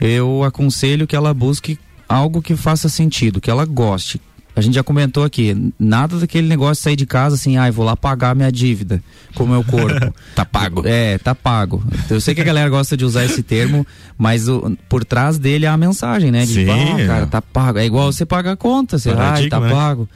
eu 0.00 0.44
aconselho 0.44 1.06
que 1.06 1.16
ela 1.16 1.34
busque 1.34 1.78
algo 2.08 2.40
que 2.40 2.54
faça 2.54 2.88
sentido, 2.88 3.40
que 3.40 3.50
ela 3.50 3.64
goste, 3.64 4.20
a 4.56 4.62
gente 4.62 4.74
já 4.74 4.82
comentou 4.82 5.22
aqui, 5.22 5.70
nada 5.78 6.18
daquele 6.18 6.48
negócio 6.48 6.76
de 6.76 6.80
sair 6.80 6.96
de 6.96 7.04
casa 7.04 7.34
assim, 7.34 7.58
ai, 7.58 7.68
ah, 7.68 7.72
vou 7.72 7.84
lá 7.84 7.94
pagar 7.94 8.34
minha 8.34 8.50
dívida 8.50 9.02
com 9.34 9.44
o 9.44 9.46
meu 9.46 9.62
corpo. 9.62 10.14
tá 10.34 10.46
pago. 10.46 10.82
É, 10.86 11.18
tá 11.18 11.34
pago. 11.34 11.84
Eu 12.08 12.22
sei 12.22 12.34
que 12.34 12.40
a 12.40 12.44
galera 12.44 12.70
gosta 12.70 12.96
de 12.96 13.04
usar 13.04 13.26
esse 13.26 13.42
termo, 13.42 13.86
mas 14.16 14.48
o, 14.48 14.74
por 14.88 15.04
trás 15.04 15.38
dele 15.38 15.66
há 15.66 15.74
a 15.74 15.76
mensagem, 15.76 16.32
né? 16.32 16.46
De, 16.46 16.54
Sim. 16.54 16.70
Ah, 16.70 17.06
cara, 17.06 17.26
tá 17.26 17.42
pago. 17.42 17.78
É 17.78 17.84
igual 17.84 18.10
você 18.10 18.24
paga 18.24 18.52
a 18.52 18.56
conta, 18.56 18.98
você, 18.98 19.10
ai, 19.10 19.48
tá 19.48 19.60
né? 19.60 19.70
pago. 19.70 20.08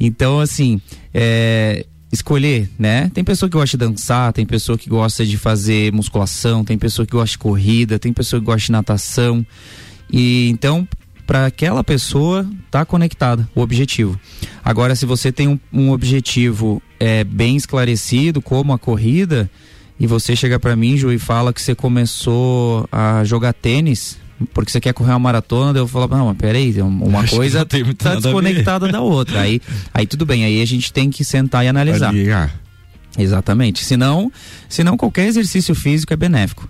Então, 0.00 0.40
assim, 0.40 0.80
é, 1.14 1.86
escolher, 2.10 2.68
né? 2.76 3.08
Tem 3.14 3.22
pessoa 3.22 3.48
que 3.48 3.56
gosta 3.56 3.78
de 3.78 3.86
dançar, 3.86 4.32
tem 4.32 4.44
pessoa 4.44 4.76
que 4.76 4.90
gosta 4.90 5.24
de 5.24 5.38
fazer 5.38 5.92
musculação, 5.92 6.64
tem 6.64 6.76
pessoa 6.76 7.06
que 7.06 7.12
gosta 7.12 7.30
de 7.30 7.38
corrida, 7.38 7.96
tem 7.96 8.12
pessoa 8.12 8.40
que 8.40 8.46
gosta 8.46 8.66
de 8.66 8.72
natação. 8.72 9.46
E 10.10 10.48
então, 10.48 10.88
para 11.28 11.44
aquela 11.44 11.84
pessoa 11.84 12.40
estar 12.40 12.70
tá 12.70 12.84
conectada, 12.86 13.46
o 13.54 13.60
objetivo. 13.60 14.18
Agora, 14.64 14.96
se 14.96 15.04
você 15.04 15.30
tem 15.30 15.46
um, 15.46 15.60
um 15.70 15.90
objetivo 15.92 16.82
é, 16.98 17.22
bem 17.22 17.54
esclarecido, 17.54 18.40
como 18.40 18.72
a 18.72 18.78
corrida, 18.78 19.50
e 20.00 20.06
você 20.06 20.34
chega 20.34 20.58
para 20.58 20.74
mim, 20.74 20.96
Ju, 20.96 21.12
e 21.12 21.18
fala 21.18 21.52
que 21.52 21.60
você 21.60 21.74
começou 21.74 22.88
a 22.90 23.24
jogar 23.24 23.52
tênis, 23.52 24.16
porque 24.54 24.72
você 24.72 24.80
quer 24.80 24.94
correr 24.94 25.10
uma 25.10 25.18
maratona, 25.18 25.78
eu 25.78 25.86
falo, 25.86 26.08
não, 26.08 26.28
mas 26.28 26.38
peraí, 26.38 26.80
uma 26.80 27.20
Acho 27.20 27.36
coisa 27.36 27.66
tá 27.66 28.14
desconectada 28.14 28.88
da 28.88 29.02
outra. 29.02 29.42
Aí, 29.42 29.60
aí 29.92 30.06
tudo 30.06 30.24
bem, 30.24 30.46
aí 30.46 30.62
a 30.62 30.66
gente 30.66 30.90
tem 30.90 31.10
que 31.10 31.22
sentar 31.26 31.62
e 31.62 31.68
analisar. 31.68 32.14
Exatamente. 33.18 33.84
Senão, 33.84 34.32
senão 34.66 34.96
qualquer 34.96 35.26
exercício 35.26 35.74
físico 35.74 36.10
é 36.10 36.16
benéfico. 36.16 36.66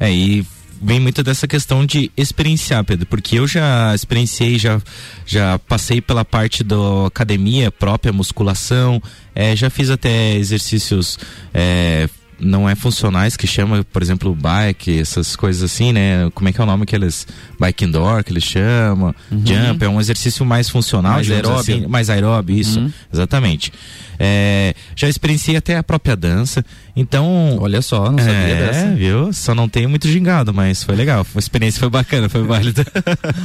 É, 0.00 0.12
e 0.12 0.44
vem 0.80 1.00
muito 1.00 1.22
dessa 1.22 1.46
questão 1.46 1.84
de 1.84 2.10
experienciar, 2.16 2.84
Pedro, 2.84 3.06
porque 3.06 3.38
eu 3.38 3.46
já 3.46 3.94
experienciei, 3.94 4.58
já, 4.58 4.80
já 5.26 5.58
passei 5.58 6.00
pela 6.00 6.24
parte 6.24 6.62
da 6.62 7.06
academia 7.06 7.70
própria, 7.70 8.12
musculação, 8.12 9.02
é, 9.34 9.54
já 9.56 9.70
fiz 9.70 9.90
até 9.90 10.36
exercícios. 10.36 11.18
É, 11.52 12.08
não 12.38 12.68
é 12.68 12.74
funcionais 12.74 13.36
que 13.36 13.46
chama, 13.46 13.84
por 13.92 14.02
exemplo, 14.02 14.34
bike, 14.34 14.98
essas 14.98 15.36
coisas 15.36 15.62
assim, 15.62 15.92
né? 15.92 16.30
Como 16.34 16.48
é 16.48 16.52
que 16.52 16.60
é 16.60 16.64
o 16.64 16.66
nome 16.66 16.84
que 16.84 16.94
eles 16.94 17.26
bike 17.58 17.84
indoor 17.84 18.24
que 18.24 18.32
eles 18.32 18.44
chamam? 18.44 19.14
Uhum. 19.30 19.42
Jump 19.46 19.84
é 19.84 19.88
um 19.88 20.00
exercício 20.00 20.44
mais 20.44 20.68
funcional, 20.68 21.14
mais 21.14 21.30
aeróbio, 21.30 21.60
assim, 21.60 21.86
mais 21.86 22.10
aeróbio, 22.10 22.56
isso, 22.56 22.80
uhum. 22.80 22.92
exatamente. 23.12 23.72
É, 24.18 24.74
já 24.94 25.08
experienciei 25.08 25.56
até 25.56 25.76
a 25.76 25.82
própria 25.82 26.16
dança. 26.16 26.64
Então. 26.96 27.58
Olha 27.60 27.82
só, 27.82 28.10
não 28.10 28.18
sabia 28.18 28.32
é, 28.32 28.66
dessa. 28.66 28.94
viu? 28.94 29.32
Só 29.32 29.54
não 29.54 29.68
tenho 29.68 29.88
muito 29.88 30.08
gingado, 30.08 30.52
mas 30.52 30.82
foi 30.82 30.94
legal. 30.94 31.26
A 31.34 31.38
experiência 31.38 31.80
foi 31.80 31.90
bacana, 31.90 32.28
foi 32.28 32.42
válida. 32.42 32.84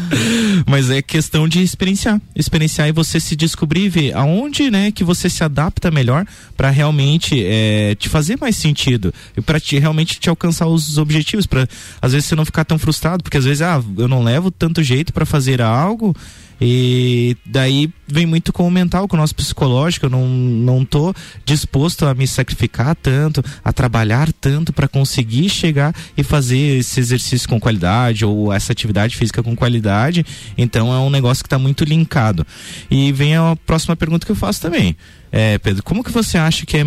mas 0.67 0.89
é 0.89 1.01
questão 1.01 1.47
de 1.47 1.61
experienciar. 1.61 2.21
Experienciar 2.35 2.87
e 2.87 2.91
você 2.91 3.19
se 3.19 3.35
descobrir 3.35 3.85
e 3.85 3.89
ver 3.89 4.15
aonde, 4.15 4.69
né, 4.69 4.91
que 4.91 5.03
você 5.03 5.29
se 5.29 5.43
adapta 5.43 5.89
melhor 5.89 6.25
para 6.55 6.69
realmente 6.69 7.43
é, 7.45 7.95
te 7.95 8.09
fazer 8.09 8.37
mais 8.39 8.55
sentido 8.55 9.13
e 9.35 9.41
para 9.41 9.59
te 9.59 9.77
realmente 9.79 10.19
te 10.19 10.29
alcançar 10.29 10.67
os 10.67 10.97
objetivos. 10.97 11.45
para 11.45 11.67
às 12.01 12.13
vezes 12.13 12.27
você 12.27 12.35
não 12.35 12.45
ficar 12.45 12.65
tão 12.65 12.77
frustrado, 12.77 13.23
porque 13.23 13.37
às 13.37 13.45
vezes, 13.45 13.61
ah, 13.61 13.81
eu 13.97 14.07
não 14.07 14.23
levo 14.23 14.51
tanto 14.51 14.83
jeito 14.83 15.13
para 15.13 15.25
fazer 15.25 15.61
algo 15.61 16.15
e 16.61 17.37
daí 17.45 17.89
vem 18.07 18.25
muito 18.25 18.51
com 18.51 18.67
o 18.67 18.71
mental, 18.71 19.07
com 19.07 19.15
o 19.15 19.19
nosso 19.19 19.35
psicológico. 19.35 20.07
Eu 20.07 20.09
não, 20.09 20.27
não 20.27 20.83
tô 20.83 21.13
disposto 21.45 22.05
a 22.05 22.13
me 22.13 22.27
sacrificar 22.27 22.95
tanto, 22.95 23.43
a 23.63 23.71
trabalhar 23.71 24.31
tanto 24.33 24.73
para 24.73 24.87
conseguir 24.87 25.49
chegar 25.49 25.95
e 26.17 26.23
fazer 26.23 26.79
esse 26.79 26.99
exercício 26.99 27.47
com 27.47 27.59
qualidade 27.59 28.25
ou 28.25 28.51
essa 28.51 28.71
atividade 28.71 29.15
física 29.15 29.41
com 29.41 29.55
qualidade. 29.55 30.25
Então 30.57 30.93
é 30.93 30.99
um 30.99 31.09
negócio 31.09 31.43
que 31.43 31.47
está 31.47 31.59
muito 31.59 31.83
linkado. 31.83 32.45
E 32.91 33.11
vem 33.11 33.35
a 33.35 33.55
próxima 33.65 33.95
pergunta 33.95 34.25
que 34.25 34.31
eu 34.31 34.35
faço 34.35 34.61
também. 34.61 34.97
É, 35.31 35.57
Pedro, 35.59 35.83
como 35.83 36.03
que 36.03 36.11
você 36.11 36.37
acha 36.37 36.65
que 36.65 36.77
é, 36.77 36.83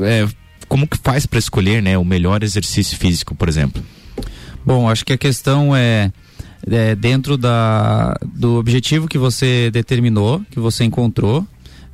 é 0.00 0.28
como 0.68 0.86
que 0.86 0.96
faz 0.98 1.26
para 1.26 1.38
escolher, 1.38 1.82
né, 1.82 1.98
o 1.98 2.04
melhor 2.04 2.44
exercício 2.44 2.96
físico, 2.96 3.34
por 3.34 3.48
exemplo? 3.48 3.82
Bom, 4.64 4.88
acho 4.88 5.04
que 5.04 5.12
a 5.12 5.18
questão 5.18 5.74
é 5.74 6.12
é, 6.66 6.94
dentro 6.94 7.36
da, 7.36 8.16
do 8.34 8.56
objetivo 8.56 9.08
que 9.08 9.18
você 9.18 9.70
determinou, 9.70 10.42
que 10.50 10.60
você 10.60 10.84
encontrou, 10.84 11.46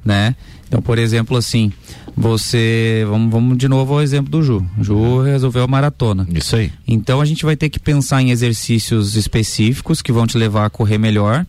né? 0.04 0.34
Então, 0.68 0.82
por 0.82 0.98
exemplo, 0.98 1.36
assim, 1.36 1.72
você. 2.16 3.04
Vamos, 3.08 3.30
vamos 3.30 3.58
de 3.58 3.68
novo 3.68 3.94
ao 3.94 4.02
exemplo 4.02 4.30
do 4.30 4.42
Ju. 4.42 4.64
O 4.78 4.84
Ju 4.84 5.22
resolveu 5.22 5.62
a 5.62 5.66
maratona. 5.66 6.26
Isso 6.34 6.56
aí. 6.56 6.72
Então 6.86 7.20
a 7.20 7.24
gente 7.24 7.44
vai 7.44 7.56
ter 7.56 7.68
que 7.68 7.78
pensar 7.78 8.22
em 8.22 8.30
exercícios 8.30 9.14
específicos 9.16 10.02
que 10.02 10.10
vão 10.10 10.26
te 10.26 10.38
levar 10.38 10.66
a 10.66 10.70
correr 10.70 10.98
melhor. 10.98 11.46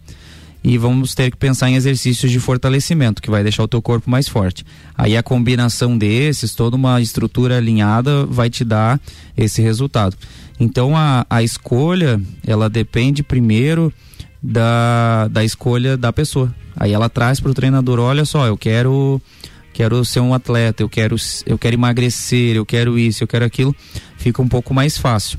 E 0.63 0.77
vamos 0.77 1.15
ter 1.15 1.31
que 1.31 1.37
pensar 1.37 1.69
em 1.69 1.75
exercícios 1.75 2.29
de 2.29 2.39
fortalecimento, 2.41 3.21
que 3.21 3.29
vai 3.29 3.41
deixar 3.41 3.63
o 3.63 3.67
teu 3.69 3.81
corpo 3.81 4.09
mais 4.09 4.27
forte. 4.27 4.65
Aí 4.97 5.15
a 5.15 5.23
combinação 5.23 5.97
desses, 5.97 6.53
toda 6.53 6.75
uma 6.75 6.99
estrutura 6.99 7.57
alinhada, 7.57 8.25
vai 8.25 8.49
te 8.49 8.65
dar 8.65 8.99
esse 9.37 9.61
resultado. 9.61 10.17
Então 10.59 10.95
a, 10.95 11.25
a 11.29 11.43
escolha, 11.43 12.19
ela 12.45 12.69
depende 12.69 13.21
primeiro 13.21 13.93
da, 14.41 15.27
da 15.27 15.43
escolha 15.43 15.97
da 15.97 16.11
pessoa. 16.11 16.53
Aí 16.75 16.93
ela 16.93 17.09
traz 17.09 17.39
para 17.39 17.51
o 17.51 17.53
treinador, 17.53 17.99
olha 17.99 18.25
só, 18.25 18.47
eu 18.47 18.57
quero 18.57 19.21
quero 19.73 20.03
ser 20.03 20.21
um 20.21 20.33
atleta, 20.33 20.81
eu 20.81 20.89
quero 20.89 21.15
eu 21.45 21.57
quero 21.57 21.75
emagrecer, 21.75 22.55
eu 22.55 22.65
quero 22.65 22.97
isso, 22.97 23.23
eu 23.23 23.27
quero 23.27 23.45
aquilo, 23.45 23.75
fica 24.17 24.41
um 24.41 24.47
pouco 24.47 24.73
mais 24.73 24.97
fácil. 24.97 25.37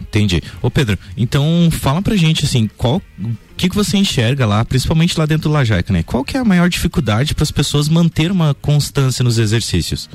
Entendi. 0.00 0.40
Ô 0.62 0.70
Pedro, 0.70 0.96
então 1.16 1.68
fala 1.72 2.00
pra 2.00 2.14
gente 2.14 2.44
assim, 2.44 2.70
qual 2.76 3.02
o 3.18 3.56
que, 3.56 3.68
que 3.68 3.74
você 3.74 3.96
enxerga 3.96 4.46
lá, 4.46 4.64
principalmente 4.64 5.18
lá 5.18 5.26
dentro 5.26 5.48
do 5.48 5.52
Lajaica, 5.52 5.92
né? 5.92 6.04
Qual 6.04 6.24
que 6.24 6.36
é 6.36 6.40
a 6.40 6.44
maior 6.44 6.68
dificuldade 6.68 7.34
para 7.34 7.42
as 7.42 7.50
pessoas 7.50 7.88
manter 7.88 8.30
uma 8.30 8.54
constância 8.54 9.24
nos 9.24 9.38
exercícios? 9.38 10.08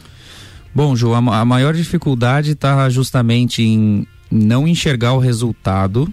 Bom, 0.73 0.95
Ju, 0.95 1.13
a, 1.13 1.17
a 1.17 1.45
maior 1.45 1.73
dificuldade 1.73 2.52
está 2.52 2.89
justamente 2.89 3.62
em 3.62 4.08
não 4.32 4.68
enxergar 4.68 5.13
o 5.13 5.20
resultado 5.20 6.12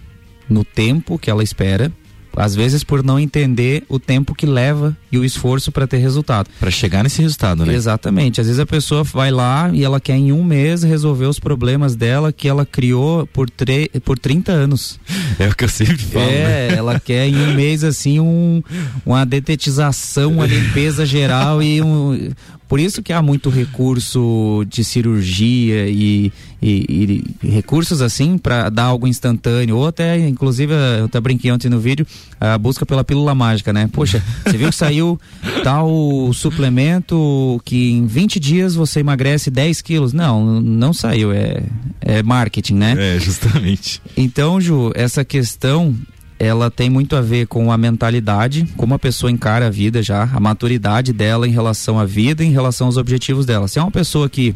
no 0.49 0.63
tempo 0.63 1.19
que 1.19 1.29
ela 1.29 1.43
espera, 1.43 1.91
às 2.37 2.55
vezes 2.55 2.83
por 2.83 3.03
não 3.03 3.19
entender 3.19 3.83
o 3.89 3.99
tempo 3.99 4.35
que 4.35 4.45
leva 4.45 4.95
e 5.11 5.17
o 5.17 5.25
esforço 5.25 5.71
para 5.71 5.87
ter 5.87 5.97
resultado. 5.97 6.49
Para 6.59 6.69
chegar 6.69 7.03
nesse 7.03 7.21
resultado, 7.21 7.65
né? 7.65 7.73
Exatamente. 7.73 8.39
Às 8.39 8.47
vezes 8.47 8.59
a 8.59 8.65
pessoa 8.65 9.03
vai 9.03 9.31
lá 9.31 9.71
e 9.73 9.83
ela 9.83 9.99
quer 9.99 10.15
em 10.15 10.31
um 10.31 10.43
mês 10.43 10.83
resolver 10.83 11.25
os 11.25 11.39
problemas 11.39 11.95
dela 11.95 12.31
que 12.31 12.47
ela 12.47 12.65
criou 12.65 13.25
por, 13.27 13.49
tre 13.49 13.89
por 14.03 14.19
30 14.19 14.51
anos. 14.51 14.99
É 15.39 15.47
o 15.47 15.55
que 15.55 15.65
eu 15.65 15.69
sempre 15.69 15.97
falo. 15.97 16.25
É, 16.25 16.69
né? 16.69 16.75
ela 16.77 16.99
quer 16.99 17.27
em 17.27 17.35
um 17.35 17.53
mês 17.53 17.83
assim 17.83 18.19
um, 18.19 18.63
uma 19.05 19.23
detetização, 19.23 20.31
uma 20.31 20.47
limpeza 20.47 21.05
geral 21.05 21.61
e 21.61 21.79
um, 21.79 22.31
por 22.67 22.79
isso 22.79 23.01
que 23.01 23.13
há 23.13 23.21
muito 23.21 23.49
recurso 23.49 24.65
de 24.67 24.83
cirurgia 24.83 25.87
e, 25.87 26.31
e, 26.61 27.23
e 27.41 27.47
recursos 27.47 28.01
assim 28.01 28.37
para 28.37 28.69
dar 28.69 28.83
algo 28.83 29.07
instantâneo. 29.07 29.77
Ou 29.77 29.87
até, 29.87 30.27
inclusive, 30.27 30.73
eu 30.99 31.05
até 31.05 31.19
brinquei 31.19 31.51
ontem 31.51 31.69
no 31.69 31.79
vídeo, 31.79 32.05
a 32.39 32.57
busca 32.57 32.85
pela 32.85 33.03
pílula 33.03 33.33
mágica, 33.33 33.71
né? 33.71 33.89
Poxa, 33.91 34.21
você 34.43 34.57
viu 34.57 34.69
que 34.69 34.75
saiu 34.75 35.19
tal 35.63 35.89
suplemento 36.33 37.61
que 37.63 37.91
em 37.91 38.05
20 38.05 38.39
dias 38.39 38.75
você 38.75 38.99
emagrece 38.99 39.49
10 39.49 39.81
quilos? 39.81 40.11
Não, 40.11 40.59
não 40.61 40.91
saiu. 40.91 41.31
É, 41.31 41.63
é 42.01 42.21
marketing, 42.21 42.75
né? 42.75 42.95
É, 43.15 43.19
justamente. 43.19 44.01
Então, 44.15 44.59
Ju, 44.59 44.91
essa 44.93 45.23
questão 45.23 45.95
ela 46.39 46.69
tem 46.69 46.89
muito 46.89 47.15
a 47.15 47.21
ver 47.21 47.47
com 47.47 47.71
a 47.71 47.77
mentalidade, 47.77 48.67
como 48.77 48.93
a 48.93 48.99
pessoa 48.99 49.31
encara 49.31 49.67
a 49.67 49.69
vida 49.69 50.03
já, 50.03 50.23
a 50.23 50.39
maturidade 50.39 51.11
dela 51.11 51.47
em 51.47 51.51
relação 51.51 51.99
à 51.99 52.05
vida, 52.05 52.43
em 52.43 52.51
relação 52.51 52.87
aos 52.87 52.97
objetivos 52.97 53.45
dela. 53.45 53.67
Se 53.67 53.79
é 53.79 53.81
uma 53.81 53.91
pessoa 53.91 54.29
que 54.29 54.55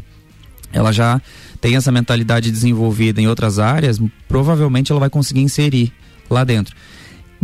ela 0.72 0.92
já 0.92 1.20
tem 1.60 1.76
essa 1.76 1.92
mentalidade 1.92 2.50
desenvolvida 2.50 3.20
em 3.20 3.28
outras 3.28 3.58
áreas, 3.58 4.00
provavelmente 4.28 4.90
ela 4.90 5.00
vai 5.00 5.10
conseguir 5.10 5.40
inserir 5.40 5.92
lá 6.30 6.44
dentro. 6.44 6.74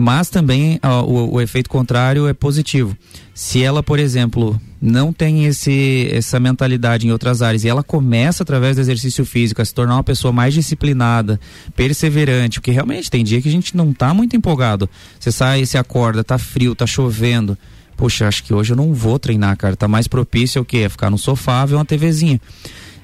Mas 0.00 0.30
também 0.30 0.78
ó, 0.80 1.02
o, 1.02 1.34
o, 1.34 1.40
efeito 1.40 1.68
contrário 1.68 2.28
é 2.28 2.32
positivo. 2.32 2.96
Se 3.34 3.60
ela, 3.64 3.82
por 3.82 3.98
exemplo, 3.98 4.56
não 4.80 5.12
tem 5.12 5.44
esse, 5.46 6.08
essa 6.12 6.38
mentalidade 6.38 7.04
em 7.04 7.10
outras 7.10 7.42
áreas 7.42 7.64
e 7.64 7.68
ela 7.68 7.82
começa 7.82 8.44
através 8.44 8.76
do 8.76 8.80
exercício 8.80 9.24
físico 9.24 9.60
a 9.60 9.64
se 9.64 9.74
tornar 9.74 9.96
uma 9.96 10.04
pessoa 10.04 10.32
mais 10.32 10.54
disciplinada, 10.54 11.40
perseverante, 11.74 12.60
porque 12.60 12.70
realmente 12.70 13.10
tem 13.10 13.24
dia 13.24 13.42
que 13.42 13.48
a 13.48 13.50
gente 13.50 13.76
não 13.76 13.90
está 13.90 14.14
muito 14.14 14.36
empolgado. 14.36 14.88
Você 15.18 15.32
sai, 15.32 15.66
você 15.66 15.76
acorda, 15.76 16.22
tá 16.22 16.38
frio, 16.38 16.76
tá 16.76 16.86
chovendo. 16.86 17.58
Poxa, 17.96 18.28
acho 18.28 18.44
que 18.44 18.54
hoje 18.54 18.74
eu 18.74 18.76
não 18.76 18.94
vou 18.94 19.18
treinar, 19.18 19.56
cara. 19.56 19.74
Tá 19.74 19.88
mais 19.88 20.06
propício 20.06 20.60
ao 20.60 20.64
quê? 20.64 20.78
É 20.78 20.88
ficar 20.88 21.10
no 21.10 21.18
sofá, 21.18 21.66
ver 21.66 21.74
uma 21.74 21.84
TVzinha. 21.84 22.40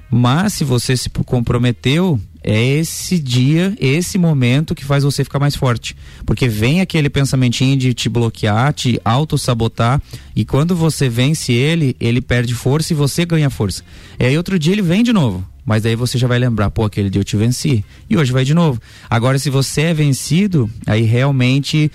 Mas 0.09 0.53
se 0.53 0.63
você 0.63 0.97
se 0.97 1.11
comprometeu, 1.11 2.21
é 2.45 2.63
esse 2.63 3.19
dia, 3.19 3.75
esse 3.81 4.19
momento 4.19 4.75
que 4.75 4.85
faz 4.85 5.03
você 5.03 5.25
ficar 5.25 5.39
mais 5.39 5.57
forte. 5.57 5.97
Porque 6.27 6.47
vem 6.47 6.83
aquele 6.83 7.09
pensamentinho 7.09 7.75
de 7.75 7.95
te 7.95 8.09
bloquear, 8.09 8.73
te 8.75 9.01
auto-sabotar, 9.03 10.01
e 10.37 10.45
quando 10.45 10.77
você 10.77 11.09
vence 11.09 11.53
ele, 11.53 11.97
ele 11.99 12.21
perde 12.21 12.55
força 12.55 12.93
e 12.93 12.97
você 12.97 13.25
ganha 13.25 13.49
força. 13.49 13.83
E 14.21 14.27
aí 14.27 14.37
outro 14.37 14.59
dia 14.59 14.75
ele 14.75 14.83
vem 14.83 15.03
de 15.03 15.13
novo. 15.13 15.45
Mas 15.65 15.83
daí 15.83 15.97
você 15.97 16.19
já 16.19 16.29
vai 16.29 16.39
lembrar, 16.39 16.71
pô, 16.71 16.85
aquele 16.85 17.09
dia 17.09 17.21
eu 17.21 17.25
te 17.25 17.39
venci. 17.39 17.83
E 18.11 18.19
hoje 18.19 18.31
vai 18.31 18.45
de 18.45 18.53
novo. 18.53 18.79
Agora, 19.09 19.39
se 19.39 19.49
você 19.49 19.81
é 19.83 19.95
vencido, 19.95 20.69
aí 20.87 21.03
realmente 21.03 21.91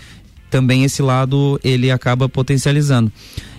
também 0.49 0.83
esse 0.83 1.03
lado 1.03 1.59
ele 1.63 1.91
acaba 1.91 2.27
potencializando. 2.27 3.11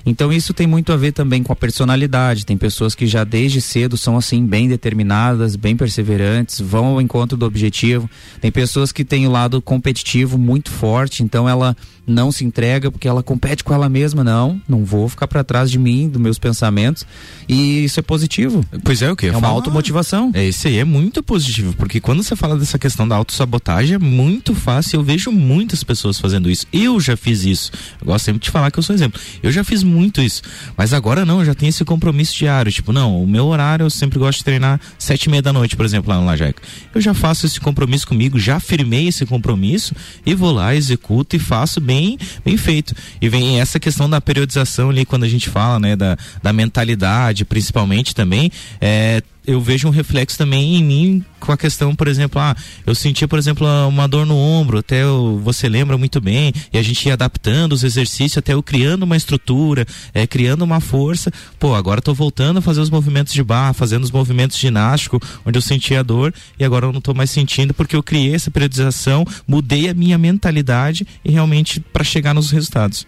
Então 0.04 0.32
isso 0.32 0.54
tem 0.54 0.66
muito 0.66 0.92
a 0.92 0.96
ver 0.96 1.12
também 1.12 1.42
com 1.42 1.52
a 1.52 1.56
personalidade. 1.56 2.46
Tem 2.46 2.56
pessoas 2.56 2.94
que 2.94 3.06
já 3.06 3.24
desde 3.24 3.60
cedo 3.60 3.96
são 3.96 4.16
assim 4.16 4.44
bem 4.44 4.68
determinadas, 4.68 5.56
bem 5.56 5.76
perseverantes, 5.76 6.60
vão 6.60 6.86
ao 6.86 7.00
encontro 7.00 7.36
do 7.36 7.46
objetivo. 7.46 8.08
Tem 8.40 8.50
pessoas 8.50 8.92
que 8.92 9.04
têm 9.04 9.26
o 9.26 9.30
lado 9.30 9.60
competitivo 9.60 10.38
muito 10.38 10.70
forte, 10.70 11.22
então 11.22 11.48
ela 11.48 11.76
não 12.10 12.32
se 12.32 12.44
entrega 12.44 12.90
porque 12.90 13.08
ela 13.08 13.22
compete 13.22 13.64
com 13.64 13.72
ela 13.72 13.88
mesma, 13.88 14.24
não, 14.24 14.60
não 14.68 14.84
vou 14.84 15.08
ficar 15.08 15.26
para 15.28 15.44
trás 15.44 15.70
de 15.70 15.78
mim, 15.78 16.08
dos 16.08 16.20
meus 16.20 16.38
pensamentos. 16.38 17.06
E 17.48 17.84
isso 17.84 17.98
é 18.00 18.02
positivo. 18.02 18.64
Pois 18.84 19.02
é, 19.02 19.10
o 19.10 19.16
que? 19.16 19.26
É 19.26 19.36
uma 19.36 19.48
automotivação. 19.48 20.30
É 20.34 20.46
isso 20.46 20.68
aí, 20.68 20.78
é 20.78 20.84
muito 20.84 21.22
positivo, 21.22 21.74
porque 21.74 22.00
quando 22.00 22.22
você 22.22 22.36
fala 22.36 22.56
dessa 22.56 22.78
questão 22.78 23.06
da 23.06 23.16
autossabotagem, 23.16 23.94
é 23.94 23.98
muito 23.98 24.54
fácil. 24.54 25.00
Eu 25.00 25.02
vejo 25.02 25.30
muitas 25.30 25.82
pessoas 25.82 26.18
fazendo 26.18 26.50
isso. 26.50 26.66
Eu 26.72 27.00
já 27.00 27.16
fiz 27.16 27.44
isso. 27.44 27.70
Eu 28.00 28.06
gosto 28.06 28.24
sempre 28.24 28.40
de 28.40 28.50
falar 28.50 28.70
que 28.70 28.78
eu 28.78 28.82
sou 28.82 28.94
exemplo. 28.94 29.20
Eu 29.42 29.52
já 29.52 29.64
fiz 29.64 29.82
muito 29.82 30.20
isso. 30.20 30.42
Mas 30.76 30.92
agora 30.92 31.24
não, 31.24 31.40
eu 31.40 31.44
já 31.44 31.54
tenho 31.54 31.70
esse 31.70 31.84
compromisso 31.84 32.36
diário. 32.36 32.72
Tipo, 32.72 32.92
não, 32.92 33.22
o 33.22 33.26
meu 33.26 33.46
horário 33.46 33.84
eu 33.84 33.90
sempre 33.90 34.18
gosto 34.18 34.38
de 34.38 34.44
treinar 34.44 34.80
sete 34.98 35.24
e 35.24 35.30
meia 35.30 35.42
da 35.42 35.52
noite, 35.52 35.76
por 35.76 35.84
exemplo, 35.84 36.10
lá 36.10 36.18
no 36.18 36.26
Lajeca. 36.26 36.62
Eu 36.94 37.00
já 37.00 37.14
faço 37.14 37.46
esse 37.46 37.60
compromisso 37.60 38.06
comigo, 38.06 38.38
já 38.38 38.58
firmei 38.58 39.08
esse 39.08 39.26
compromisso 39.26 39.94
e 40.24 40.34
vou 40.34 40.52
lá, 40.52 40.74
executo 40.74 41.36
e 41.36 41.38
faço 41.38 41.80
bem, 41.80 41.99
bem 42.44 42.56
feito. 42.56 42.94
E 43.20 43.28
vem 43.28 43.60
essa 43.60 43.78
questão 43.78 44.08
da 44.08 44.20
periodização 44.20 44.90
ali, 44.90 45.04
quando 45.04 45.24
a 45.24 45.28
gente 45.28 45.48
fala, 45.48 45.78
né, 45.78 45.96
da, 45.96 46.16
da 46.42 46.52
mentalidade, 46.52 47.44
principalmente 47.44 48.14
também, 48.14 48.50
é, 48.80 49.22
eu 49.46 49.60
vejo 49.60 49.88
um 49.88 49.90
reflexo 49.90 50.36
também 50.36 50.76
em 50.76 50.84
mim 50.84 51.24
com 51.38 51.52
a 51.52 51.56
questão, 51.56 51.94
por 51.94 52.06
exemplo, 52.06 52.40
ah, 52.40 52.54
eu 52.86 52.94
sentia, 52.94 53.26
por 53.26 53.38
exemplo, 53.38 53.66
uma 53.88 54.06
dor 54.06 54.26
no 54.26 54.36
ombro, 54.36 54.78
até 54.78 55.02
eu, 55.02 55.40
você 55.42 55.68
lembra 55.68 55.96
muito 55.96 56.20
bem, 56.20 56.52
e 56.72 56.78
a 56.78 56.82
gente 56.82 57.06
ia 57.06 57.14
adaptando 57.14 57.72
os 57.72 57.82
exercícios, 57.82 58.38
até 58.38 58.52
eu 58.52 58.62
criando 58.62 59.04
uma 59.04 59.16
estrutura, 59.16 59.86
é, 60.12 60.26
criando 60.26 60.62
uma 60.62 60.80
força. 60.80 61.32
Pô, 61.58 61.74
agora 61.74 62.02
tô 62.02 62.12
voltando 62.12 62.58
a 62.58 62.62
fazer 62.62 62.80
os 62.80 62.90
movimentos 62.90 63.32
de 63.32 63.42
barra, 63.42 63.72
fazendo 63.72 64.04
os 64.04 64.10
movimentos 64.10 64.58
ginásticos, 64.58 65.20
onde 65.44 65.56
eu 65.56 65.62
sentia 65.62 66.00
a 66.00 66.02
dor, 66.02 66.34
e 66.58 66.64
agora 66.64 66.86
eu 66.86 66.92
não 66.92 67.00
tô 67.00 67.14
mais 67.14 67.30
sentindo, 67.30 67.72
porque 67.72 67.96
eu 67.96 68.02
criei 68.02 68.34
essa 68.34 68.50
periodização, 68.50 69.24
mudei 69.46 69.88
a 69.88 69.94
minha 69.94 70.18
mentalidade 70.18 71.06
e 71.24 71.30
realmente 71.30 71.80
para 71.80 72.04
chegar 72.04 72.34
nos 72.34 72.50
resultados. 72.50 73.06